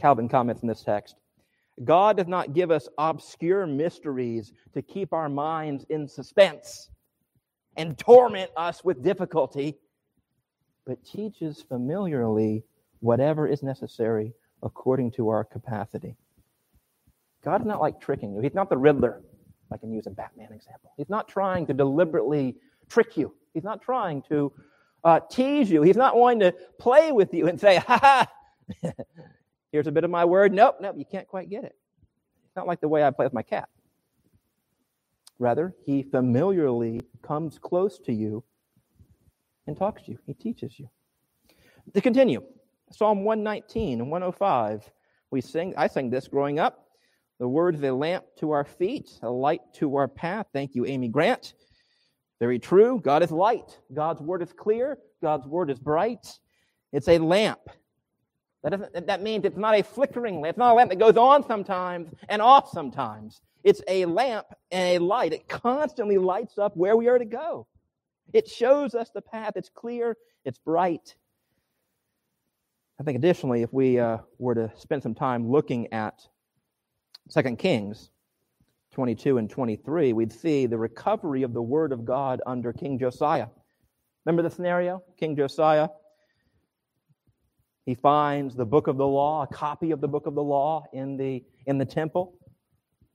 Calvin 0.00 0.28
comments 0.28 0.62
in 0.62 0.68
this 0.68 0.82
text 0.82 1.16
God 1.84 2.16
does 2.16 2.26
not 2.26 2.52
give 2.52 2.70
us 2.70 2.88
obscure 2.98 3.66
mysteries 3.66 4.52
to 4.74 4.82
keep 4.82 5.12
our 5.12 5.28
minds 5.28 5.84
in 5.88 6.06
suspense 6.08 6.90
and 7.76 7.96
torment 7.96 8.50
us 8.56 8.84
with 8.84 9.02
difficulty, 9.02 9.78
but 10.86 11.02
teaches 11.04 11.62
familiarly 11.62 12.64
whatever 13.00 13.46
is 13.46 13.62
necessary 13.62 14.34
according 14.62 15.10
to 15.12 15.30
our 15.30 15.44
capacity. 15.44 16.16
God 17.42 17.62
is 17.62 17.66
not 17.66 17.80
like 17.80 18.00
tricking 18.00 18.34
you. 18.34 18.40
He's 18.40 18.54
not 18.54 18.68
the 18.68 18.76
Riddler, 18.76 19.22
I 19.72 19.78
can 19.78 19.92
use 19.92 20.06
a 20.06 20.10
Batman 20.10 20.52
example. 20.52 20.92
He's 20.96 21.08
not 21.08 21.28
trying 21.28 21.66
to 21.68 21.72
deliberately 21.72 22.56
trick 22.88 23.16
you. 23.16 23.32
He's 23.54 23.64
not 23.64 23.80
trying 23.80 24.22
to 24.22 24.52
uh, 25.04 25.20
tease 25.30 25.70
you. 25.70 25.80
He's 25.82 25.96
not 25.96 26.16
wanting 26.16 26.40
to 26.40 26.54
play 26.78 27.12
with 27.12 27.32
you 27.32 27.48
and 27.48 27.58
say, 27.58 27.76
ha 27.76 28.26
ha, 28.82 28.92
Here's 29.72 29.86
a 29.86 29.92
bit 29.92 30.04
of 30.04 30.10
my 30.10 30.24
word. 30.24 30.52
Nope, 30.52 30.76
nope, 30.80 30.96
you 30.98 31.04
can't 31.04 31.28
quite 31.28 31.48
get 31.48 31.64
it. 31.64 31.76
It's 32.46 32.56
not 32.56 32.66
like 32.66 32.80
the 32.80 32.88
way 32.88 33.04
I 33.04 33.10
play 33.10 33.26
with 33.26 33.32
my 33.32 33.42
cat. 33.42 33.68
Rather, 35.38 35.74
he 35.86 36.02
familiarly 36.02 37.00
comes 37.22 37.58
close 37.58 37.98
to 38.00 38.12
you 38.12 38.44
and 39.66 39.76
talks 39.76 40.02
to 40.02 40.12
you. 40.12 40.18
He 40.26 40.34
teaches 40.34 40.78
you. 40.78 40.88
To 41.94 42.00
continue, 42.00 42.42
Psalm 42.92 43.24
119 43.24 44.00
and 44.00 44.10
105, 44.10 44.90
we 45.30 45.40
sing, 45.40 45.72
I 45.76 45.86
sang 45.86 46.10
this 46.10 46.28
growing 46.28 46.58
up. 46.58 46.86
The 47.38 47.48
words, 47.48 47.82
a 47.82 47.90
lamp 47.90 48.24
to 48.40 48.50
our 48.50 48.64
feet, 48.64 49.08
a 49.22 49.30
light 49.30 49.60
to 49.74 49.96
our 49.96 50.08
path. 50.08 50.46
Thank 50.52 50.74
you, 50.74 50.84
Amy 50.84 51.08
Grant. 51.08 51.54
Very 52.38 52.58
true. 52.58 53.00
God 53.02 53.22
is 53.22 53.30
light. 53.30 53.78
God's 53.94 54.20
word 54.20 54.42
is 54.42 54.52
clear. 54.52 54.98
God's 55.22 55.46
word 55.46 55.70
is 55.70 55.78
bright. 55.78 56.38
It's 56.92 57.08
a 57.08 57.18
lamp. 57.18 57.60
That, 58.62 58.70
doesn't, 58.70 59.06
that 59.06 59.22
means 59.22 59.44
it's 59.44 59.56
not 59.56 59.74
a 59.74 59.82
flickering 59.82 60.40
lamp. 60.40 60.54
It's 60.54 60.58
not 60.58 60.72
a 60.72 60.74
lamp 60.74 60.90
that 60.90 60.98
goes 60.98 61.16
on 61.16 61.46
sometimes 61.46 62.10
and 62.28 62.42
off 62.42 62.70
sometimes. 62.70 63.40
It's 63.64 63.82
a 63.88 64.04
lamp 64.04 64.46
and 64.70 64.96
a 64.96 65.04
light. 65.04 65.32
It 65.32 65.48
constantly 65.48 66.18
lights 66.18 66.58
up 66.58 66.76
where 66.76 66.96
we 66.96 67.08
are 67.08 67.18
to 67.18 67.24
go. 67.24 67.66
It 68.32 68.48
shows 68.48 68.94
us 68.94 69.10
the 69.10 69.22
path. 69.22 69.54
It's 69.56 69.70
clear. 69.70 70.16
It's 70.44 70.58
bright. 70.58 71.14
I 72.98 73.02
think 73.02 73.16
additionally, 73.16 73.62
if 73.62 73.72
we 73.72 73.98
uh, 73.98 74.18
were 74.38 74.54
to 74.54 74.70
spend 74.76 75.02
some 75.02 75.14
time 75.14 75.50
looking 75.50 75.92
at 75.92 76.20
2 77.34 77.56
Kings 77.56 78.10
22 78.92 79.38
and 79.38 79.48
23, 79.48 80.12
we'd 80.12 80.32
see 80.32 80.66
the 80.66 80.76
recovery 80.76 81.42
of 81.42 81.54
the 81.54 81.62
word 81.62 81.92
of 81.92 82.04
God 82.04 82.42
under 82.46 82.72
King 82.72 82.98
Josiah. 82.98 83.46
Remember 84.24 84.42
the 84.42 84.54
scenario? 84.54 85.02
King 85.18 85.34
Josiah 85.34 85.88
he 87.90 87.96
finds 87.96 88.54
the 88.54 88.64
book 88.64 88.86
of 88.86 88.96
the 88.96 89.06
law, 89.06 89.42
a 89.42 89.46
copy 89.48 89.90
of 89.90 90.00
the 90.00 90.06
book 90.06 90.26
of 90.26 90.36
the 90.36 90.42
law 90.42 90.84
in 90.92 91.16
the, 91.16 91.42
in 91.66 91.76
the 91.76 91.84
temple. 91.84 92.38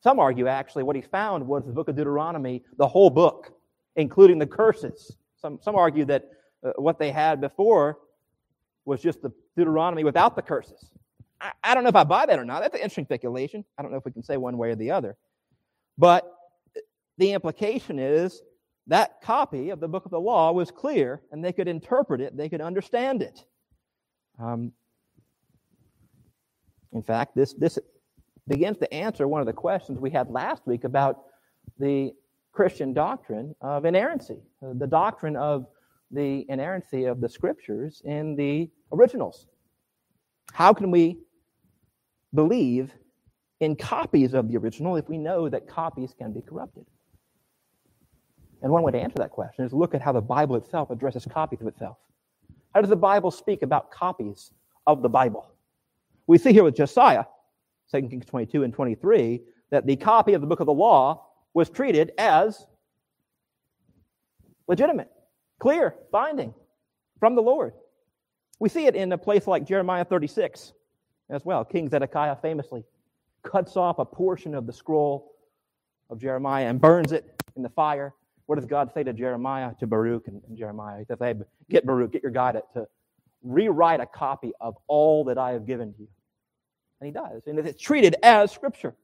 Some 0.01 0.19
argue 0.19 0.47
actually 0.47 0.83
what 0.83 0.97
he 0.97 1.01
found 1.01 1.47
was 1.47 1.65
the 1.65 1.71
book 1.71 1.87
of 1.87 1.95
Deuteronomy, 1.95 2.61
the 2.77 2.85
whole 2.85 3.09
book, 3.09 3.53
including 3.95 4.37
the 4.37 4.45
curses. 4.45 5.15
Some, 5.37 5.59
some 5.61 5.77
argue 5.77 6.03
that 6.03 6.29
uh, 6.61 6.73
what 6.75 6.99
they 6.99 7.09
had 7.09 7.39
before 7.39 7.99
was 8.83 9.01
just 9.01 9.21
the 9.21 9.31
Deuteronomy 9.55 10.03
without 10.03 10.35
the 10.35 10.41
curses. 10.41 10.91
I, 11.39 11.53
I 11.63 11.73
don't 11.73 11.83
know 11.83 11.89
if 11.89 11.95
I 11.95 12.03
buy 12.03 12.25
that 12.25 12.37
or 12.37 12.43
not. 12.43 12.59
That's 12.59 12.75
an 12.75 12.81
interesting 12.81 13.05
speculation. 13.05 13.63
I 13.77 13.81
don't 13.81 13.93
know 13.93 13.97
if 13.97 14.03
we 14.03 14.11
can 14.11 14.23
say 14.23 14.35
one 14.35 14.57
way 14.57 14.71
or 14.71 14.75
the 14.75 14.91
other. 14.91 15.15
But 15.97 16.29
the 17.17 17.31
implication 17.31 17.97
is 17.97 18.41
that 18.87 19.21
copy 19.21 19.69
of 19.69 19.79
the 19.79 19.87
book 19.87 20.03
of 20.03 20.11
the 20.11 20.19
law 20.19 20.51
was 20.51 20.69
clear 20.69 21.21
and 21.31 21.41
they 21.41 21.53
could 21.53 21.69
interpret 21.69 22.19
it, 22.19 22.35
they 22.35 22.49
could 22.49 22.59
understand 22.59 23.21
it. 23.21 23.45
Um, 24.39 24.71
in 26.93 27.01
fact, 27.01 27.35
this, 27.35 27.53
this 27.53 27.77
begins 28.47 28.77
to 28.77 28.93
answer 28.93 29.27
one 29.27 29.41
of 29.41 29.47
the 29.47 29.53
questions 29.53 29.99
we 29.99 30.09
had 30.09 30.29
last 30.29 30.65
week 30.65 30.83
about 30.83 31.23
the 31.79 32.13
Christian 32.51 32.93
doctrine 32.93 33.53
of 33.61 33.85
inerrancy, 33.85 34.37
uh, 34.63 34.73
the 34.75 34.87
doctrine 34.87 35.35
of 35.35 35.67
the 36.11 36.45
inerrancy 36.49 37.05
of 37.05 37.19
the 37.19 37.27
scriptures 37.27 38.01
in 38.05 38.35
the 38.35 38.69
originals. 38.93 39.47
How 40.53 40.73
can 40.73 40.91
we 40.91 41.17
believe 42.33 42.93
in 43.59 43.75
copies 43.75 44.33
of 44.33 44.47
the 44.49 44.57
original 44.57 44.95
if 44.95 45.09
we 45.09 45.17
know 45.17 45.49
that 45.49 45.67
copies 45.67 46.13
can 46.17 46.31
be 46.31 46.41
corrupted? 46.41 46.85
And 48.61 48.71
one 48.71 48.83
way 48.83 48.91
to 48.93 48.99
answer 48.99 49.17
that 49.17 49.31
question 49.31 49.65
is 49.65 49.73
look 49.73 49.93
at 49.93 50.01
how 50.01 50.11
the 50.11 50.21
Bible 50.21 50.55
itself 50.55 50.91
addresses 50.91 51.25
copies 51.25 51.61
of 51.61 51.67
itself. 51.67 51.97
How 52.75 52.81
does 52.81 52.89
the 52.89 52.97
Bible 52.97 53.31
speak 53.31 53.61
about 53.61 53.89
copies 53.89 54.51
of 54.85 55.01
the 55.01 55.07
Bible? 55.07 55.49
We 56.27 56.37
see 56.37 56.51
here 56.51 56.65
with 56.65 56.75
Josiah, 56.75 57.23
2 57.93 58.09
Kings 58.09 58.25
22 58.25 58.63
and 58.63 58.73
23, 58.73 59.41
that 59.71 59.85
the 59.85 59.95
copy 59.95 60.33
of 60.33 60.41
the 60.41 60.47
book 60.47 60.59
of 60.59 60.65
the 60.65 60.73
law 60.73 61.25
was 61.53 61.69
treated 61.69 62.11
as 62.17 62.67
legitimate, 64.67 65.09
clear, 65.57 65.95
binding 66.11 66.53
from 67.17 67.35
the 67.35 67.41
Lord. 67.41 67.71
We 68.59 68.67
see 68.67 68.87
it 68.87 68.95
in 68.95 69.09
a 69.13 69.17
place 69.17 69.47
like 69.47 69.65
Jeremiah 69.65 70.03
36 70.03 70.73
as 71.29 71.45
well. 71.45 71.63
King 71.63 71.87
Zedekiah 71.87 72.35
famously 72.41 72.83
cuts 73.41 73.77
off 73.77 73.99
a 73.99 74.05
portion 74.05 74.53
of 74.53 74.67
the 74.67 74.73
scroll 74.73 75.31
of 76.09 76.19
Jeremiah 76.19 76.67
and 76.67 76.81
burns 76.81 77.13
it 77.13 77.41
in 77.55 77.63
the 77.63 77.69
fire 77.69 78.13
what 78.45 78.55
does 78.55 78.65
God 78.65 78.91
say 78.93 79.03
to 79.03 79.13
Jeremiah, 79.13 79.71
to 79.79 79.87
Baruch 79.87 80.27
and, 80.27 80.41
and 80.47 80.57
Jeremiah? 80.57 80.99
He 80.99 81.05
says, 81.05 81.17
hey, 81.19 81.33
get 81.69 81.85
Baruch, 81.85 82.11
get 82.11 82.21
your 82.21 82.31
guy 82.31 82.51
to, 82.51 82.63
to 82.73 82.87
rewrite 83.43 83.99
a 83.99 84.05
copy 84.05 84.51
of 84.61 84.75
all 84.87 85.23
that 85.25 85.37
I 85.37 85.51
have 85.51 85.65
given 85.65 85.93
to 85.93 86.01
you. 86.01 86.07
And 86.99 87.07
he 87.07 87.11
does. 87.11 87.43
And 87.47 87.59
it's 87.59 87.81
treated 87.81 88.15
as 88.23 88.51
Scripture. 88.51 88.95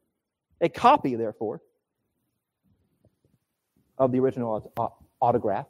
A 0.61 0.69
copy, 0.69 1.15
therefore, 1.15 1.61
of 3.97 4.11
the 4.11 4.19
original 4.19 4.71
autograph, 5.21 5.67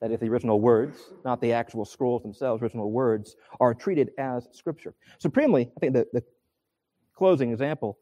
that 0.00 0.10
is, 0.10 0.20
the 0.20 0.28
original 0.28 0.60
words, 0.60 0.98
not 1.24 1.40
the 1.40 1.52
actual 1.52 1.84
scrolls 1.84 2.22
themselves, 2.22 2.62
original 2.62 2.90
words, 2.90 3.36
are 3.60 3.74
treated 3.74 4.10
as 4.18 4.48
Scripture. 4.52 4.94
Supremely, 5.18 5.70
I 5.76 5.80
think 5.80 5.92
the, 5.92 6.06
the 6.12 6.22
closing 7.14 7.50
example 7.52 7.98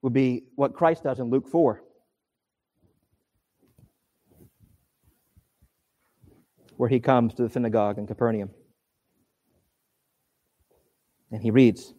would 0.00 0.12
be 0.12 0.44
what 0.56 0.74
Christ 0.74 1.04
does 1.04 1.20
in 1.20 1.28
Luke 1.30 1.48
4. 1.48 1.82
Where 6.82 6.88
he 6.88 6.98
comes 6.98 7.32
to 7.32 7.44
the 7.44 7.48
synagogue 7.48 7.96
in 7.96 8.08
Capernaum. 8.08 8.50
And 11.30 11.40
he 11.40 11.52
reads 11.52 11.94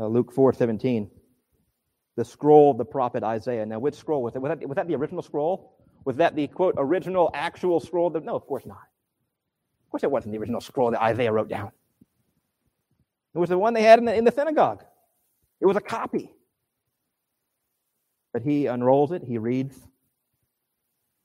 uh, 0.00 0.06
Luke 0.06 0.32
4 0.32 0.54
17, 0.54 1.10
the 2.16 2.24
scroll 2.24 2.70
of 2.70 2.78
the 2.78 2.84
prophet 2.86 3.22
Isaiah. 3.22 3.66
Now, 3.66 3.78
which 3.78 3.94
scroll 3.94 4.22
was 4.22 4.34
it? 4.36 4.38
Was 4.38 4.48
that, 4.48 4.66
was 4.66 4.76
that 4.76 4.88
the 4.88 4.94
original 4.94 5.20
scroll? 5.20 5.76
Was 6.06 6.16
that 6.16 6.34
the 6.34 6.46
quote, 6.46 6.76
original, 6.78 7.30
actual 7.34 7.78
scroll? 7.78 8.08
That, 8.08 8.24
no, 8.24 8.36
of 8.36 8.46
course 8.46 8.64
not. 8.64 8.78
Of 8.78 9.90
course, 9.90 10.02
it 10.02 10.10
wasn't 10.10 10.32
the 10.32 10.38
original 10.38 10.62
scroll 10.62 10.90
that 10.92 11.02
Isaiah 11.02 11.30
wrote 11.30 11.50
down. 11.50 11.72
It 13.34 13.38
was 13.38 13.50
the 13.50 13.58
one 13.58 13.74
they 13.74 13.82
had 13.82 13.98
in 13.98 14.06
the, 14.06 14.14
in 14.14 14.24
the 14.24 14.32
synagogue. 14.32 14.82
It 15.60 15.66
was 15.66 15.76
a 15.76 15.82
copy. 15.82 16.32
But 18.32 18.40
he 18.40 18.64
unrolls 18.64 19.12
it, 19.12 19.24
he 19.24 19.36
reads 19.36 19.76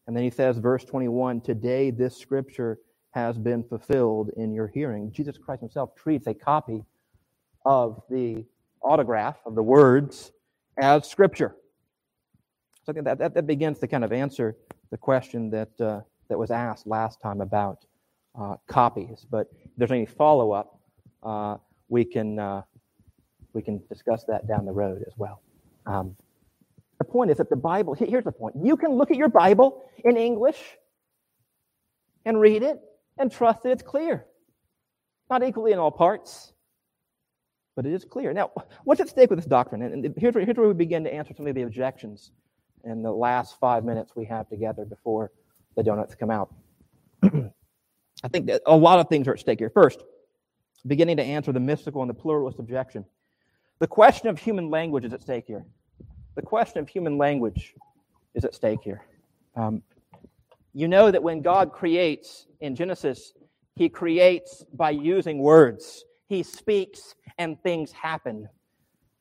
and 0.10 0.18
then 0.18 0.24
he 0.24 0.32
says, 0.32 0.58
verse 0.58 0.84
21, 0.86 1.42
today 1.42 1.92
this 1.92 2.18
scripture 2.18 2.80
has 3.12 3.38
been 3.38 3.64
fulfilled 3.64 4.32
in 4.38 4.52
your 4.56 4.68
hearing. 4.68 5.12
Jesus 5.12 5.38
Christ 5.38 5.60
himself 5.62 5.94
treats 5.94 6.26
a 6.26 6.34
copy 6.34 6.84
of 7.64 8.02
the 8.10 8.44
autograph 8.82 9.38
of 9.46 9.54
the 9.54 9.62
words 9.62 10.32
as 10.82 11.08
scripture. 11.08 11.56
So 12.84 12.92
I 12.92 12.94
think 12.94 13.06
that, 13.06 13.20
that, 13.20 13.36
that 13.36 13.46
begins 13.46 13.78
to 13.82 13.88
kind 13.88 14.04
of 14.04 14.12
answer 14.12 14.58
the 14.90 14.98
question 14.98 15.52
that, 15.52 15.80
uh, 15.80 16.02
that 16.28 16.40
was 16.40 16.50
asked 16.50 16.88
last 16.88 17.22
time 17.22 17.40
about 17.40 17.86
uh, 18.34 18.56
copies. 18.66 19.28
But 19.30 19.46
if 19.64 19.70
there's 19.78 19.92
any 19.92 20.08
follow 20.08 20.54
up, 20.54 20.80
uh, 21.22 21.58
we, 21.88 22.04
can, 22.04 22.40
uh, 22.40 22.64
we 23.54 23.62
can 23.62 23.80
discuss 23.88 24.24
that 24.24 24.48
down 24.48 24.66
the 24.66 24.72
road 24.72 25.04
as 25.06 25.14
well. 25.18 25.44
Um, 25.86 26.16
the 27.00 27.06
point 27.06 27.32
is 27.32 27.38
that 27.38 27.50
the 27.50 27.56
Bible, 27.56 27.94
here's 27.94 28.26
the 28.26 28.32
point. 28.32 28.56
You 28.62 28.78
can 28.78 28.92
look 28.92 29.10
at 29.10 29.18
your 29.18 29.30
Bible 29.30 29.84
in 30.04 30.18
English 30.18 30.60
and 32.26 32.40
read 32.40 32.62
it 32.62 32.80
and 33.18 33.32
trust 33.32 33.64
that 33.64 33.72
it's 33.72 33.82
clear. 33.82 34.26
Not 35.30 35.44
equally 35.44 35.72
in 35.72 35.80
all 35.80 35.92
parts. 35.92 36.54
but 37.80 37.86
it 37.86 37.94
is 37.94 38.04
clear. 38.04 38.34
Now, 38.34 38.52
what's 38.84 39.00
at 39.00 39.08
stake 39.08 39.30
with 39.30 39.40
this 39.40 39.46
doctrine? 39.46 39.82
And 39.82 40.14
here's 40.18 40.36
where, 40.36 40.44
here's 40.44 40.58
where 40.58 40.68
we 40.68 40.74
begin 40.74 41.06
to 41.06 41.14
answer 41.14 41.34
some 41.34 41.48
of 41.48 41.56
the 41.56 41.62
objections 41.62 42.32
in 42.84 43.02
the 43.02 43.12
last 43.12 43.58
five 43.58 43.86
minutes 43.86 44.12
we 44.18 44.26
have 44.26 44.50
together 44.50 44.84
before 44.84 45.32
the 45.78 45.84
donuts 45.84 46.14
come 46.14 46.30
out. 46.30 46.54
I 47.24 48.28
think 48.28 48.48
that 48.48 48.62
a 48.66 48.76
lot 48.76 49.00
of 49.00 49.08
things 49.08 49.30
are 49.30 49.34
at 49.34 49.40
stake 49.40 49.60
here. 49.60 49.70
First, 49.70 50.04
beginning 50.88 51.16
to 51.18 51.24
answer 51.24 51.54
the 51.54 51.60
mystical 51.62 52.02
and 52.02 52.10
the 52.10 52.14
pluralist 52.14 52.60
objection. 52.60 53.06
The 53.80 53.88
question 53.88 54.28
of 54.28 54.38
human 54.38 54.70
language 54.70 55.06
is 55.06 55.14
at 55.14 55.22
stake 55.22 55.46
here. 55.48 55.66
The 56.36 56.42
question 56.42 56.80
of 56.80 56.88
human 56.88 57.18
language 57.18 57.74
is 58.34 58.46
at 58.46 58.54
stake 58.54 58.80
here. 58.84 59.02
Um, 59.56 59.82
you 60.74 60.88
know 60.88 61.12
that 61.12 61.22
when 61.22 61.42
God 61.42 61.74
creates 61.74 62.48
in 62.62 62.76
Genesis, 62.76 63.34
he 63.76 63.90
creates 63.90 64.64
by 64.74 64.92
using 64.92 65.40
words. 65.40 66.06
He 66.28 66.44
speaks 66.44 67.16
and 67.38 67.62
things 67.64 67.92
happen. 67.92 68.48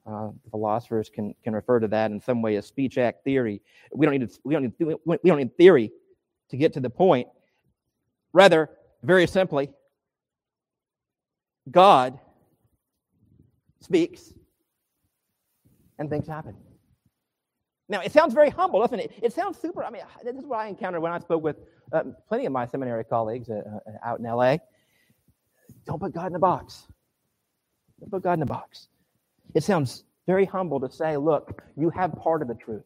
Uh, 0.07 0.31
philosophers 0.51 1.11
can, 1.13 1.35
can 1.45 1.55
refer 1.55 1.81
to 1.81 1.89
that 1.89 2.11
in 2.11 2.21
some 2.21 2.43
way 2.43 2.57
as 2.57 2.67
speech 2.67 2.99
act 2.99 3.25
theory. 3.25 3.61
We 3.93 4.07
don't, 4.07 4.19
need 4.19 4.31
to, 4.31 4.39
we, 4.45 4.55
don't 4.55 4.63
need, 4.63 4.97
we 5.05 5.19
don't 5.25 5.39
need 5.39 5.57
theory 5.57 5.91
to 6.51 6.57
get 6.57 6.73
to 6.75 6.81
the 6.81 6.91
point. 6.91 7.29
Rather, 8.33 8.71
very 9.03 9.27
simply, 9.27 9.71
God 11.71 12.19
speaks 13.81 14.33
and 15.99 16.09
things 16.09 16.27
happen. 16.27 16.57
Now, 17.89 18.01
it 18.01 18.13
sounds 18.13 18.35
very 18.35 18.51
humble, 18.51 18.81
doesn't 18.81 19.01
it? 19.01 19.13
It 19.23 19.33
sounds 19.33 19.59
super. 19.59 19.83
I 19.83 19.91
mean, 19.91 20.03
this 20.23 20.37
is 20.37 20.45
what 20.45 20.59
I 20.59 20.67
encountered 20.67 21.01
when 21.01 21.13
I 21.13 21.19
spoke 21.19 21.43
with 21.43 21.57
uh, 21.93 22.03
plenty 22.29 22.45
of 22.45 22.53
my 22.53 22.67
seminary 22.67 23.05
colleagues 23.05 23.49
uh, 23.49 23.63
uh 23.65 23.91
out 24.05 24.19
in 24.19 24.27
LA. 24.27 24.59
Don't 25.87 25.99
put 25.99 26.13
God 26.13 26.27
in 26.27 26.37
a 26.37 26.39
box. 26.39 26.87
Don't 28.01 28.11
put 28.11 28.23
God 28.23 28.35
in 28.35 28.43
a 28.43 28.47
box. 28.47 28.89
It 29.55 29.63
sounds 29.63 30.05
very 30.27 30.45
humble 30.45 30.79
to 30.81 30.91
say, 30.91 31.17
look, 31.17 31.63
you 31.77 31.89
have 31.91 32.13
part 32.17 32.43
of 32.43 32.49
the 32.49 32.55
truth. 32.55 32.85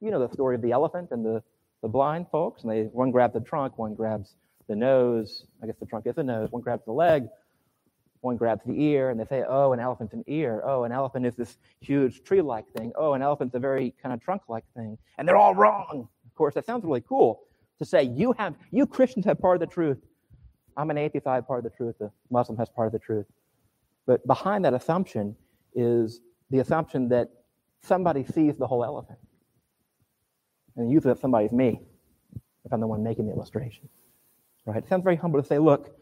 You 0.00 0.10
know 0.10 0.26
the 0.26 0.32
story 0.32 0.54
of 0.54 0.62
the 0.62 0.72
elephant 0.72 1.10
and 1.10 1.24
the, 1.24 1.42
the 1.82 1.88
blind 1.88 2.26
folks, 2.32 2.62
and 2.62 2.72
they 2.72 2.84
one 2.84 3.10
grabs 3.10 3.34
the 3.34 3.40
trunk, 3.40 3.76
one 3.76 3.94
grabs 3.94 4.36
the 4.68 4.76
nose. 4.76 5.44
I 5.62 5.66
guess 5.66 5.76
the 5.78 5.86
trunk 5.86 6.06
is 6.06 6.14
the 6.14 6.22
nose. 6.22 6.50
One 6.50 6.62
grabs 6.62 6.84
the 6.86 6.92
leg, 6.92 7.28
one 8.20 8.36
grabs 8.36 8.62
the 8.64 8.80
ear, 8.82 9.10
and 9.10 9.18
they 9.18 9.24
say, 9.24 9.44
oh, 9.48 9.72
an 9.72 9.80
elephant's 9.80 10.14
an 10.14 10.24
ear. 10.26 10.62
Oh, 10.64 10.84
an 10.84 10.92
elephant 10.92 11.26
is 11.26 11.34
this 11.36 11.58
huge 11.80 12.24
tree 12.24 12.40
like 12.40 12.66
thing. 12.76 12.92
Oh, 12.96 13.14
an 13.14 13.22
elephant's 13.22 13.54
a 13.54 13.58
very 13.58 13.94
kind 14.02 14.12
of 14.12 14.20
trunk 14.20 14.42
like 14.48 14.64
thing. 14.74 14.98
And 15.16 15.26
they're 15.26 15.36
all 15.36 15.54
wrong. 15.54 16.08
Of 16.26 16.34
course, 16.34 16.54
that 16.54 16.66
sounds 16.66 16.84
really 16.84 17.02
cool 17.02 17.42
to 17.78 17.84
say 17.84 18.02
you 18.02 18.32
have, 18.38 18.54
you 18.70 18.86
Christians 18.86 19.24
have 19.26 19.40
part 19.40 19.56
of 19.56 19.60
the 19.60 19.72
truth. 19.72 19.98
I'm 20.76 20.90
an 20.90 20.98
atheist, 20.98 21.26
I 21.26 21.36
have 21.36 21.46
part 21.46 21.64
of 21.64 21.70
the 21.70 21.76
truth. 21.76 21.96
The 21.98 22.10
Muslim 22.30 22.56
has 22.58 22.68
part 22.68 22.86
of 22.86 22.92
the 22.92 22.98
truth. 22.98 23.26
But 24.06 24.26
behind 24.26 24.64
that 24.64 24.74
assumption 24.74 25.36
is 25.74 26.20
the 26.50 26.58
assumption 26.60 27.08
that 27.10 27.28
somebody 27.82 28.24
sees 28.24 28.56
the 28.56 28.66
whole 28.66 28.84
elephant. 28.84 29.18
And 30.76 30.90
usually 30.90 31.12
that 31.12 31.20
somebody's 31.20 31.52
me, 31.52 31.80
if 32.64 32.72
I'm 32.72 32.80
the 32.80 32.86
one 32.86 33.02
making 33.02 33.26
the 33.26 33.32
illustration. 33.32 33.88
Right? 34.64 34.78
It 34.78 34.88
sounds 34.88 35.02
very 35.02 35.16
humble 35.16 35.40
to 35.40 35.46
say, 35.46 35.58
look, 35.58 35.96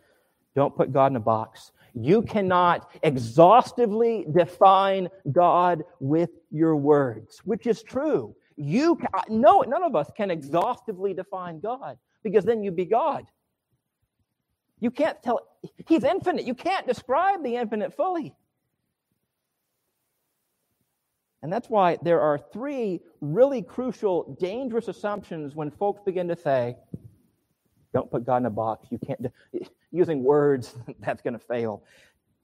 don't 0.54 0.74
put 0.74 0.92
God 0.92 1.12
in 1.12 1.16
a 1.16 1.20
box. 1.20 1.72
You 1.98 2.20
cannot 2.22 2.90
exhaustively 3.02 4.26
define 4.30 5.08
God 5.32 5.82
with 5.98 6.30
your 6.50 6.76
words, 6.76 7.40
which 7.44 7.66
is 7.66 7.82
true. 7.82 8.36
You 8.56 8.96
can, 8.96 9.08
no, 9.40 9.62
none 9.62 9.82
of 9.82 9.96
us 9.96 10.10
can 10.14 10.30
exhaustively 10.30 11.14
define 11.14 11.58
God 11.60 11.96
because 12.22 12.44
then 12.44 12.62
you'd 12.62 12.76
be 12.76 12.84
God. 12.84 13.24
You 14.78 14.90
can't 14.90 15.22
tell, 15.22 15.40
He's 15.88 16.04
infinite. 16.04 16.46
You 16.46 16.54
can't 16.54 16.86
describe 16.86 17.42
the 17.42 17.56
infinite 17.56 17.94
fully. 17.96 18.34
And 21.42 21.50
that's 21.50 21.70
why 21.70 21.96
there 22.02 22.20
are 22.20 22.38
three 22.38 23.00
really 23.22 23.62
crucial, 23.62 24.36
dangerous 24.38 24.88
assumptions 24.88 25.54
when 25.54 25.70
folks 25.70 26.02
begin 26.04 26.28
to 26.28 26.36
say, 26.36 26.76
don't 27.92 28.10
put 28.10 28.24
God 28.24 28.38
in 28.38 28.46
a 28.46 28.50
box. 28.50 28.88
You 28.90 28.98
can't, 28.98 29.26
using 29.90 30.22
words, 30.22 30.74
that's 31.00 31.22
going 31.22 31.34
to 31.34 31.38
fail. 31.38 31.82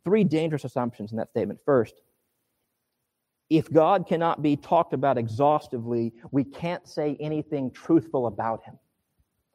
Three 0.04 0.24
dangerous 0.24 0.64
assumptions 0.64 1.12
in 1.12 1.18
that 1.18 1.30
statement. 1.30 1.60
First, 1.64 1.94
if 3.50 3.70
God 3.70 4.06
cannot 4.06 4.42
be 4.42 4.56
talked 4.56 4.94
about 4.94 5.18
exhaustively, 5.18 6.14
we 6.30 6.42
can't 6.42 6.88
say 6.88 7.16
anything 7.20 7.70
truthful 7.70 8.26
about 8.26 8.62
him. 8.64 8.78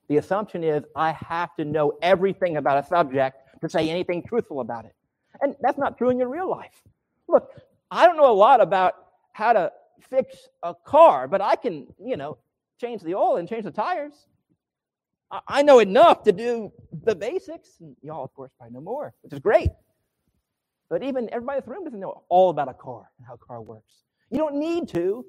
The 0.07 0.17
assumption 0.17 0.63
is 0.63 0.83
I 0.95 1.13
have 1.13 1.55
to 1.55 1.65
know 1.65 1.93
everything 2.01 2.57
about 2.57 2.83
a 2.83 2.87
subject 2.87 3.37
to 3.61 3.69
say 3.69 3.89
anything 3.89 4.23
truthful 4.23 4.61
about 4.61 4.85
it. 4.85 4.93
And 5.41 5.55
that's 5.61 5.77
not 5.77 5.97
true 5.97 6.09
in 6.09 6.19
your 6.19 6.29
real 6.29 6.49
life. 6.49 6.81
Look, 7.27 7.51
I 7.91 8.05
don't 8.05 8.17
know 8.17 8.31
a 8.31 8.33
lot 8.33 8.61
about 8.61 8.93
how 9.33 9.53
to 9.53 9.71
fix 10.09 10.47
a 10.63 10.73
car, 10.73 11.27
but 11.27 11.41
I 11.41 11.55
can, 11.55 11.87
you 11.99 12.17
know, 12.17 12.37
change 12.79 13.01
the 13.01 13.15
oil 13.15 13.37
and 13.37 13.47
change 13.49 13.63
the 13.63 13.71
tires. 13.71 14.13
I 15.47 15.61
know 15.61 15.79
enough 15.79 16.23
to 16.23 16.31
do 16.31 16.71
the 17.03 17.15
basics. 17.15 17.69
And 17.79 17.95
y'all, 18.01 18.23
of 18.23 18.33
course, 18.33 18.51
probably 18.57 18.73
know 18.73 18.81
more, 18.81 19.13
which 19.21 19.33
is 19.33 19.39
great. 19.39 19.69
But 20.89 21.03
even 21.03 21.29
everybody 21.33 21.57
in 21.57 21.63
the 21.65 21.71
room 21.71 21.83
doesn't 21.83 21.99
know 21.99 22.23
all 22.29 22.49
about 22.49 22.69
a 22.69 22.73
car 22.73 23.09
and 23.17 23.27
how 23.27 23.33
a 23.33 23.37
car 23.37 23.61
works. 23.61 24.03
You 24.29 24.37
don't 24.37 24.55
need 24.55 24.87
to 24.89 25.25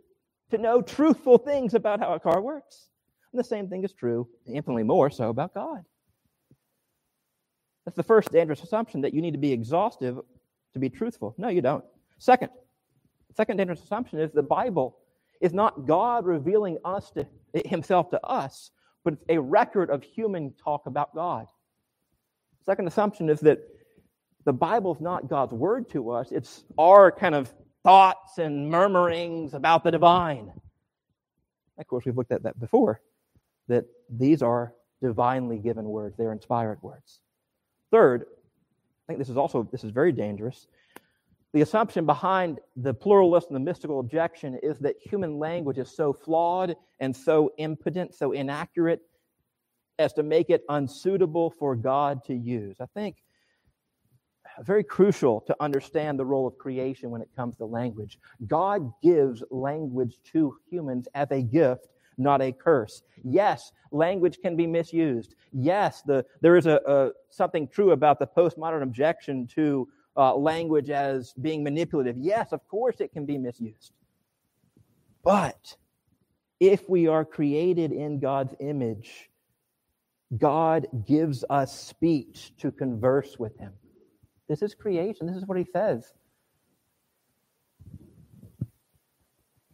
to 0.51 0.59
know 0.59 0.81
truthful 0.81 1.39
things 1.39 1.75
about 1.75 2.01
how 2.01 2.15
a 2.15 2.21
car 2.21 2.41
works. 2.41 2.89
And 3.33 3.39
the 3.39 3.45
same 3.45 3.69
thing 3.69 3.85
is 3.85 3.93
true, 3.93 4.29
infinitely 4.47 4.85
more 4.85 5.11
so, 5.11 5.29
about 5.29 5.53
God. 5.53 5.85
That's 7.85 7.97
the 7.97 8.03
first 8.03 8.33
dangerous 8.33 8.63
assumption 8.63 9.03
that 9.03 9.15
you 9.15 9.21
need 9.21 9.33
to 9.33 9.39
be 9.39 9.53
exhaustive 9.53 10.19
to 10.73 10.79
be 10.79 10.89
truthful. 10.89 11.35
No, 11.39 11.49
you 11.49 11.63
don't. 11.63 11.85
Second, 12.19 12.51
second 13.35 13.57
dangerous 13.57 13.83
assumption 13.83 14.21
is 14.21 14.33
the 14.33 14.43
Bible 14.43 14.99
is 15.41 15.53
not 15.53 15.87
God 15.87 16.27
revealing 16.27 16.79
us 16.85 17.11
to 17.13 17.27
himself 17.67 18.11
to 18.11 18.25
us, 18.27 18.71
but 19.09 19.15
it's 19.15 19.25
a 19.31 19.39
record 19.41 19.89
of 19.89 20.03
human 20.03 20.53
talk 20.63 20.85
about 20.85 21.15
God. 21.15 21.47
Second 22.67 22.87
assumption 22.87 23.31
is 23.31 23.41
that 23.41 23.61
the 24.45 24.53
Bible 24.53 24.95
is 24.95 25.01
not 25.01 25.31
God's 25.31 25.55
word 25.55 25.89
to 25.93 26.11
us, 26.11 26.31
it's 26.31 26.65
our 26.77 27.11
kind 27.11 27.35
of 27.35 27.51
thoughts 27.83 28.37
and 28.37 28.71
murmurings 28.71 29.55
about 29.55 29.83
the 29.83 29.91
divine. 29.91 30.53
Of 31.79 31.87
course, 31.87 32.05
we've 32.05 32.19
looked 32.19 32.33
at 32.33 32.43
that 32.43 32.61
before, 32.61 33.01
that 33.69 33.87
these 34.11 34.43
are 34.43 34.75
divinely 35.01 35.57
given 35.57 35.87
words, 35.87 36.15
they're 36.19 36.33
inspired 36.33 36.83
words. 36.83 37.21
Third, 37.91 38.27
I 38.27 39.05
think 39.07 39.21
this 39.21 39.31
is 39.31 39.39
also 39.39 39.67
this 39.73 39.85
is 39.85 39.91
very 39.91 40.13
dangerous. 40.13 40.67
The 41.55 41.63
assumption 41.63 42.05
behind 42.05 42.61
the 42.77 42.93
pluralist 42.93 43.49
and 43.49 43.57
the 43.57 43.61
mystical 43.61 44.01
objection 44.01 44.59
is 44.63 44.79
that 44.81 44.97
human 45.01 45.39
language 45.39 45.79
is 45.79 45.91
so 45.91 46.13
flawed 46.13 46.77
and 47.01 47.17
so 47.17 47.53
impotent, 47.57 48.15
so 48.15 48.33
inaccurate, 48.33 49.01
as 49.99 50.13
to 50.15 50.23
make 50.23 50.51
it 50.51 50.63
unsuitable 50.69 51.51
for 51.51 51.75
God 51.75 52.23
to 52.25 52.35
use. 52.35 52.77
I 52.81 52.87
think 52.87 53.17
very 54.61 54.85
crucial 54.85 55.41
to 55.43 55.57
understand 55.61 56.19
the 56.19 56.25
role 56.25 56.47
of 56.47 56.59
creation 56.59 57.11
when 57.11 57.23
it 57.23 57.29
comes 57.37 57.57
to 57.57 57.65
language. 57.65 58.19
God 58.47 58.93
gives 59.03 59.43
language 59.51 60.19
to 60.33 60.57
humans 60.69 61.09
as 61.15 61.31
a 61.31 61.43
gift, 61.43 61.89
not 62.17 62.43
a 62.43 62.53
curse. 62.53 63.03
Yes, 63.25 63.73
language 63.93 64.39
can 64.43 64.57
be 64.57 64.67
misused. 64.67 65.35
Yes, 65.53 66.03
the, 66.03 66.25
there 66.41 66.57
is 66.57 66.67
a, 66.67 66.81
a 66.87 67.11
something 67.31 67.69
true 67.69 67.93
about 67.93 68.19
the 68.19 68.27
postmodern 68.27 68.83
objection 68.83 69.47
to 69.55 69.89
uh, 70.19 70.35
language 70.35 70.91
as 70.91 71.33
being 71.35 71.63
manipulative. 71.63 72.19
Yes, 72.19 72.53
of 72.53 72.67
course 72.69 72.97
it 73.01 73.13
can 73.13 73.25
be 73.25 73.39
misused. 73.39 73.93
But 75.23 75.77
if 76.61 76.89
we 76.89 77.07
are 77.07 77.25
created 77.25 77.93
in 77.93 78.19
God's 78.19 78.55
image, 78.59 79.31
God 80.37 80.87
gives 81.07 81.45
us 81.49 81.75
speech 81.79 82.53
to 82.59 82.71
converse 82.73 83.39
with 83.39 83.57
Him. 83.59 83.73
This 84.49 84.63
is 84.63 84.75
creation. 84.75 85.27
This 85.27 85.37
is 85.37 85.47
what 85.47 85.57
He 85.57 85.65
says. 85.73 86.13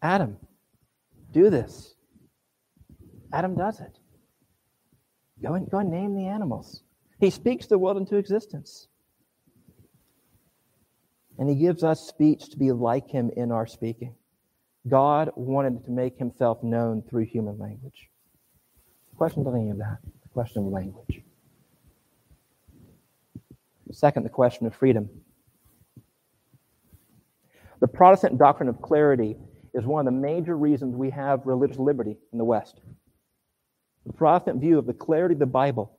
Adam, 0.02 0.37
do 1.33 1.48
this. 1.48 1.94
Adam 3.33 3.57
does 3.57 3.80
it. 3.80 3.98
Go 5.42 5.54
and, 5.54 5.68
go 5.70 5.78
and 5.78 5.90
name 5.90 6.14
the 6.14 6.26
animals. 6.26 6.83
He 7.18 7.30
speaks 7.30 7.66
the 7.66 7.78
world 7.78 7.96
into 7.96 8.16
existence. 8.16 8.88
And 11.38 11.49
he 11.49 11.57
gives 11.57 11.83
us 11.83 12.07
speech 12.07 12.51
to 12.51 12.59
be 12.59 12.73
like 12.73 13.11
him 13.11 13.31
in 13.37 13.51
our 13.51 13.66
speaking. 13.66 14.14
God 14.88 15.31
wanted 15.35 15.85
to 15.85 15.90
make 15.90 16.18
himself 16.18 16.62
known 16.62 17.03
through 17.03 17.25
human 17.25 17.59
language. 17.59 18.09
The 19.11 19.16
question 19.16 19.47
of 19.47 19.55
any 19.55 19.70
of 19.70 19.79
that, 19.79 19.99
the 20.23 20.29
question 20.29 20.66
of 20.66 20.73
language. 20.73 21.23
Second, 23.92 24.25
the 24.25 24.31
question 24.31 24.66
of 24.66 24.75
freedom. 24.75 25.09
The 27.81 27.88
Protestant 27.88 28.38
doctrine 28.38 28.68
of 28.68 28.81
clarity 28.81 29.37
is 29.73 29.85
one 29.85 30.07
of 30.07 30.12
the 30.12 30.18
major 30.18 30.57
reasons 30.57 30.97
we 30.97 31.11
have 31.11 31.47
religious 31.47 31.79
liberty 31.79 32.16
in 32.33 32.38
the 32.38 32.44
West. 32.44 32.81
The 34.07 34.12
Protestant 34.12 34.61
view 34.61 34.79
of 34.79 34.87
the 34.87 34.94
clarity 34.94 35.35
of 35.35 35.38
the 35.38 35.47
Bible 35.47 35.99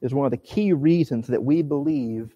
is 0.00 0.14
one 0.14 0.26
of 0.26 0.30
the 0.30 0.36
key 0.36 0.72
reasons 0.72 1.26
that 1.28 1.42
we 1.42 1.62
believe 1.62 2.34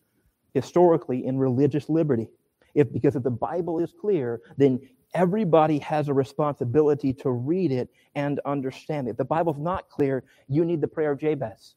historically 0.60 1.24
in 1.24 1.38
religious 1.38 1.88
liberty. 1.88 2.28
If 2.74 2.92
because 2.92 3.16
if 3.16 3.22
the 3.22 3.30
Bible 3.30 3.78
is 3.78 3.92
clear, 4.00 4.40
then 4.56 4.80
everybody 5.14 5.78
has 5.78 6.08
a 6.08 6.14
responsibility 6.14 7.12
to 7.12 7.30
read 7.30 7.72
it 7.72 7.88
and 8.14 8.40
understand 8.44 9.06
it. 9.06 9.12
If 9.12 9.16
the 9.16 9.24
Bible's 9.24 9.58
not 9.58 9.88
clear, 9.88 10.24
you 10.48 10.64
need 10.64 10.80
the 10.80 10.88
prayer 10.88 11.12
of 11.12 11.20
Jabez. 11.20 11.74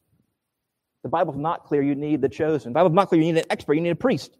The 1.02 1.08
Bible's 1.08 1.36
not 1.36 1.64
clear, 1.64 1.82
you 1.82 1.94
need 1.94 2.20
the 2.20 2.28
chosen. 2.28 2.72
The 2.72 2.74
Bible's 2.74 2.94
not 2.94 3.08
clear, 3.08 3.20
you 3.20 3.32
need 3.32 3.40
an 3.40 3.50
expert, 3.50 3.74
you 3.74 3.80
need 3.80 3.90
a 3.90 3.96
priest, 3.96 4.36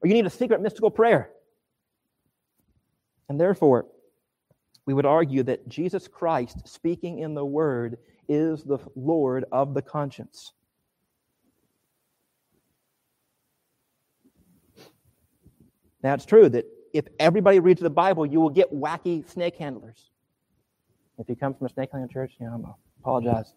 or 0.00 0.08
you 0.08 0.14
need 0.14 0.26
a 0.26 0.30
secret 0.30 0.60
mystical 0.60 0.90
prayer. 0.90 1.30
And 3.28 3.40
therefore, 3.40 3.86
we 4.86 4.92
would 4.92 5.06
argue 5.06 5.42
that 5.44 5.68
Jesus 5.68 6.08
Christ, 6.08 6.68
speaking 6.68 7.20
in 7.20 7.34
the 7.34 7.44
Word, 7.44 7.98
is 8.28 8.62
the 8.64 8.78
Lord 8.94 9.44
of 9.52 9.74
the 9.74 9.82
conscience. 9.82 10.52
Now, 16.04 16.12
it's 16.12 16.26
true 16.26 16.50
that 16.50 16.66
if 16.92 17.06
everybody 17.18 17.60
reads 17.60 17.80
the 17.80 17.88
Bible, 17.88 18.26
you 18.26 18.38
will 18.38 18.50
get 18.50 18.72
wacky 18.72 19.28
snake 19.28 19.56
handlers. 19.56 20.10
If 21.18 21.30
you 21.30 21.34
come 21.34 21.54
from 21.54 21.66
a 21.66 21.70
snake 21.70 21.88
handling 21.92 22.12
church, 22.12 22.34
you 22.38 22.46
know, 22.46 22.62
I 22.62 23.00
apologize. 23.00 23.54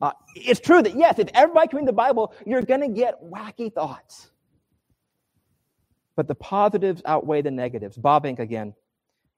Uh, 0.00 0.12
it's 0.34 0.58
true 0.58 0.82
that, 0.82 0.96
yes, 0.96 1.18
if 1.18 1.28
everybody 1.34 1.68
can 1.68 1.78
read 1.80 1.88
the 1.88 1.92
Bible, 1.92 2.34
you're 2.46 2.62
going 2.62 2.80
to 2.80 2.88
get 2.88 3.22
wacky 3.22 3.72
thoughts. 3.72 4.30
But 6.16 6.28
the 6.28 6.34
positives 6.34 7.02
outweigh 7.04 7.42
the 7.42 7.50
negatives. 7.50 7.98
Bavinck 7.98 8.38
again, 8.38 8.74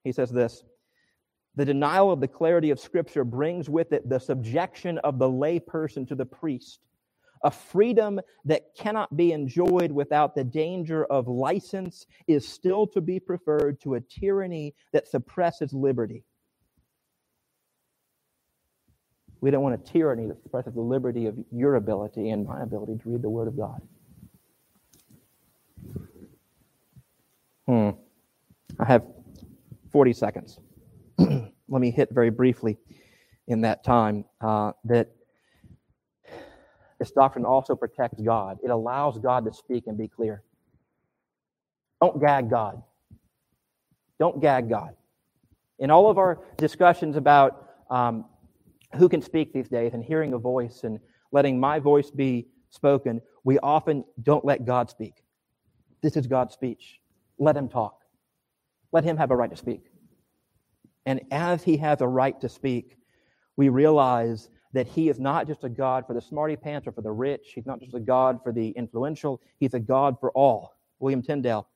he 0.04 0.12
says 0.12 0.30
this 0.30 0.62
The 1.56 1.64
denial 1.64 2.12
of 2.12 2.20
the 2.20 2.28
clarity 2.28 2.70
of 2.70 2.78
Scripture 2.78 3.24
brings 3.24 3.68
with 3.68 3.92
it 3.92 4.08
the 4.08 4.20
subjection 4.20 4.98
of 4.98 5.18
the 5.18 5.28
layperson 5.28 6.06
to 6.06 6.14
the 6.14 6.26
priest 6.26 6.78
a 7.42 7.50
freedom 7.50 8.20
that 8.44 8.74
cannot 8.76 9.16
be 9.16 9.32
enjoyed 9.32 9.90
without 9.92 10.34
the 10.34 10.44
danger 10.44 11.04
of 11.06 11.28
license 11.28 12.06
is 12.26 12.46
still 12.46 12.86
to 12.88 13.00
be 13.00 13.20
preferred 13.20 13.80
to 13.82 13.94
a 13.94 14.00
tyranny 14.00 14.74
that 14.92 15.08
suppresses 15.08 15.72
liberty. 15.72 16.24
We 19.40 19.50
don't 19.50 19.62
want 19.62 19.74
a 19.74 19.92
tyranny 19.92 20.26
that 20.26 20.42
suppresses 20.42 20.74
the 20.74 20.80
liberty 20.80 21.26
of 21.26 21.36
your 21.52 21.76
ability 21.76 22.30
and 22.30 22.46
my 22.46 22.62
ability 22.62 22.98
to 23.02 23.08
read 23.08 23.22
the 23.22 23.30
Word 23.30 23.46
of 23.46 23.56
God. 23.56 23.80
Hmm. 27.66 27.90
I 28.80 28.84
have 28.84 29.04
40 29.92 30.12
seconds. 30.12 30.58
Let 31.18 31.52
me 31.68 31.90
hit 31.90 32.08
very 32.10 32.30
briefly 32.30 32.78
in 33.46 33.60
that 33.62 33.84
time 33.84 34.24
uh, 34.40 34.72
that 34.84 35.10
this 36.98 37.12
doctrine 37.12 37.44
also 37.44 37.76
protects 37.76 38.20
God. 38.20 38.58
It 38.62 38.70
allows 38.70 39.18
God 39.18 39.44
to 39.44 39.52
speak 39.52 39.86
and 39.86 39.96
be 39.96 40.08
clear. 40.08 40.42
Don't 42.00 42.20
gag 42.20 42.50
God. 42.50 42.82
Don't 44.18 44.40
gag 44.40 44.68
God. 44.68 44.94
In 45.78 45.90
all 45.90 46.10
of 46.10 46.18
our 46.18 46.40
discussions 46.56 47.16
about 47.16 47.68
um, 47.88 48.24
who 48.96 49.08
can 49.08 49.22
speak 49.22 49.52
these 49.52 49.68
days 49.68 49.94
and 49.94 50.02
hearing 50.02 50.32
a 50.32 50.38
voice 50.38 50.80
and 50.82 50.98
letting 51.30 51.60
my 51.60 51.78
voice 51.78 52.10
be 52.10 52.48
spoken, 52.70 53.20
we 53.44 53.58
often 53.60 54.04
don't 54.22 54.44
let 54.44 54.64
God 54.64 54.90
speak. 54.90 55.22
This 56.02 56.16
is 56.16 56.26
God's 56.26 56.54
speech. 56.54 57.00
Let 57.38 57.56
him 57.56 57.68
talk. 57.68 58.02
Let 58.92 59.04
him 59.04 59.16
have 59.16 59.30
a 59.30 59.36
right 59.36 59.50
to 59.50 59.56
speak. 59.56 59.84
And 61.06 61.20
as 61.30 61.62
he 61.62 61.76
has 61.78 62.00
a 62.00 62.08
right 62.08 62.38
to 62.40 62.48
speak, 62.48 62.96
we 63.56 63.68
realize 63.68 64.48
that 64.72 64.86
he 64.86 65.08
is 65.08 65.18
not 65.18 65.46
just 65.46 65.64
a 65.64 65.68
God 65.68 66.06
for 66.06 66.14
the 66.14 66.20
smarty 66.20 66.56
pants 66.56 66.86
or 66.86 66.92
for 66.92 67.02
the 67.02 67.10
rich. 67.10 67.52
He's 67.54 67.66
not 67.66 67.80
just 67.80 67.94
a 67.94 68.00
God 68.00 68.40
for 68.42 68.52
the 68.52 68.70
influential. 68.70 69.40
He's 69.58 69.74
a 69.74 69.80
God 69.80 70.16
for 70.20 70.30
all. 70.32 70.76
William 70.98 71.22
Tyndale, 71.22 71.66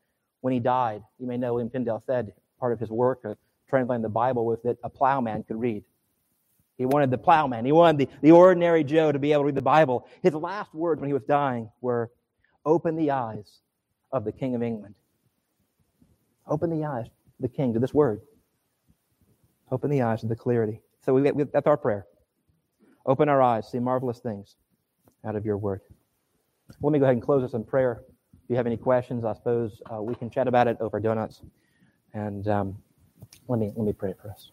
when 0.41 0.53
he 0.53 0.61
died, 0.61 1.03
you 1.19 1.27
may 1.27 1.37
know 1.37 1.55
William 1.55 1.71
Tyndale 1.71 2.03
said 2.07 2.33
part 2.59 2.73
of 2.73 2.81
his 2.81 2.91
work 2.91 3.25
of 3.25 3.37
translating 3.69 4.03
the 4.03 4.09
Bible 4.09 4.45
was 4.45 4.59
that 4.65 4.77
a 4.85 4.91
plowman 4.91 5.45
could 5.45 5.59
read. 5.59 5.85
He 6.77 6.87
wanted 6.87 7.11
the 7.11 7.19
plowman, 7.19 7.65
he 7.65 7.73
wanted 7.73 7.99
the, 7.99 8.09
the 8.23 8.33
ordinary 8.33 8.83
Joe 8.85 9.13
to 9.13 9.19
be 9.19 9.33
able 9.33 9.43
to 9.43 9.47
read 9.47 9.55
the 9.55 9.63
Bible. 9.63 10.07
His 10.23 10.35
last 10.35 10.75
words 10.75 11.01
when 11.01 11.09
he 11.09 11.15
was 11.15 11.23
dying 11.25 11.71
were, 11.81 12.11
Open 12.65 12.97
the 12.97 13.11
eyes 13.11 13.61
of 14.13 14.25
the 14.25 14.33
King 14.33 14.55
of 14.55 14.63
England. 14.63 14.95
Open 16.47 16.71
the 16.71 16.85
eyes 16.85 17.07
of 17.07 17.13
the 17.41 17.49
King 17.49 17.73
to 17.75 17.81
this 17.81 17.93
word. 17.93 18.21
Open 19.71 19.91
the 19.91 20.03
eyes 20.03 20.23
of 20.23 20.29
the 20.29 20.37
clarity. 20.37 20.81
So 21.05 21.15
we, 21.15 21.31
we, 21.33 21.45
that's 21.45 21.67
our 21.67 21.77
prayer. 21.77 22.07
Open 23.05 23.29
our 23.29 23.43
eyes, 23.43 23.69
see 23.71 23.79
marvelous 23.79 24.21
things 24.21 24.57
out 25.25 25.37
of 25.37 25.45
your 25.45 25.57
word. 25.57 25.81
Let 26.81 26.93
me 26.93 26.99
go 26.99 27.05
ahead 27.05 27.15
and 27.15 27.23
close 27.23 27.43
this 27.43 27.55
in 27.55 27.65
prayer. 27.65 28.03
If 28.45 28.51
you 28.51 28.57
have 28.57 28.67
any 28.67 28.77
questions, 28.77 29.25
I 29.25 29.35
suppose 29.35 29.81
uh, 29.93 30.03
we 30.03 30.15
can 30.15 30.31
chat 30.31 30.49
about 30.49 30.69
it 30.69 30.77
over 30.81 31.01
donuts. 31.01 31.43
And 32.15 32.47
um, 32.49 32.79
let 33.49 33.59
me 33.59 33.73
let 33.77 33.85
me 33.85 33.93
pray 33.93 34.15
for 34.21 34.31
us. 34.31 34.51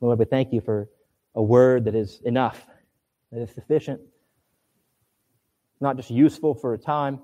Lord, 0.00 0.18
we 0.18 0.24
thank 0.24 0.52
you 0.52 0.60
for 0.60 0.88
a 1.34 1.42
word 1.42 1.86
that 1.86 1.94
is 1.94 2.20
enough, 2.24 2.66
that 3.32 3.40
is 3.40 3.50
sufficient, 3.50 4.00
not 5.80 5.96
just 5.96 6.10
useful 6.10 6.54
for 6.54 6.74
a 6.74 6.78
time, 6.78 7.20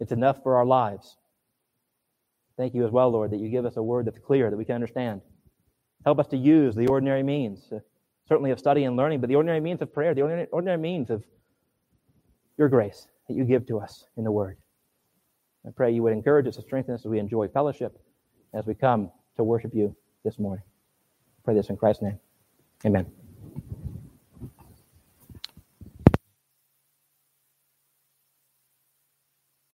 it's 0.00 0.12
enough 0.12 0.42
for 0.42 0.56
our 0.56 0.66
lives. 0.66 1.16
Thank 2.56 2.74
you 2.74 2.84
as 2.84 2.90
well, 2.90 3.10
Lord, 3.10 3.30
that 3.30 3.38
you 3.38 3.48
give 3.48 3.64
us 3.66 3.76
a 3.76 3.82
word 3.82 4.06
that's 4.06 4.18
clear, 4.18 4.50
that 4.50 4.56
we 4.56 4.64
can 4.64 4.74
understand. 4.74 5.20
Help 6.04 6.18
us 6.18 6.26
to 6.28 6.36
use 6.36 6.74
the 6.74 6.88
ordinary 6.88 7.22
means 7.22 7.72
certainly 8.28 8.50
of 8.50 8.58
study 8.58 8.84
and 8.84 8.96
learning, 8.96 9.20
but 9.20 9.28
the 9.28 9.36
ordinary 9.36 9.60
means 9.60 9.82
of 9.82 9.92
prayer, 9.92 10.14
the 10.14 10.22
ordinary, 10.22 10.46
ordinary 10.52 10.78
means 10.78 11.10
of 11.10 11.24
your 12.56 12.68
grace 12.68 13.06
that 13.28 13.34
you 13.34 13.44
give 13.44 13.66
to 13.66 13.78
us 13.78 14.04
in 14.16 14.24
the 14.24 14.32
Word. 14.32 14.58
I 15.66 15.70
pray 15.70 15.92
you 15.92 16.02
would 16.02 16.12
encourage 16.12 16.46
us 16.46 16.56
and 16.56 16.64
strengthen 16.64 16.94
us 16.94 17.00
as 17.00 17.06
we 17.06 17.18
enjoy 17.18 17.48
fellowship 17.48 17.98
as 18.54 18.66
we 18.66 18.74
come 18.74 19.10
to 19.36 19.44
worship 19.44 19.74
you 19.74 19.94
this 20.24 20.38
morning. 20.38 20.64
I 20.64 21.40
pray 21.44 21.54
this 21.54 21.70
in 21.70 21.76
Christ's 21.76 22.02
name. 22.02 22.18
Amen. 22.84 23.27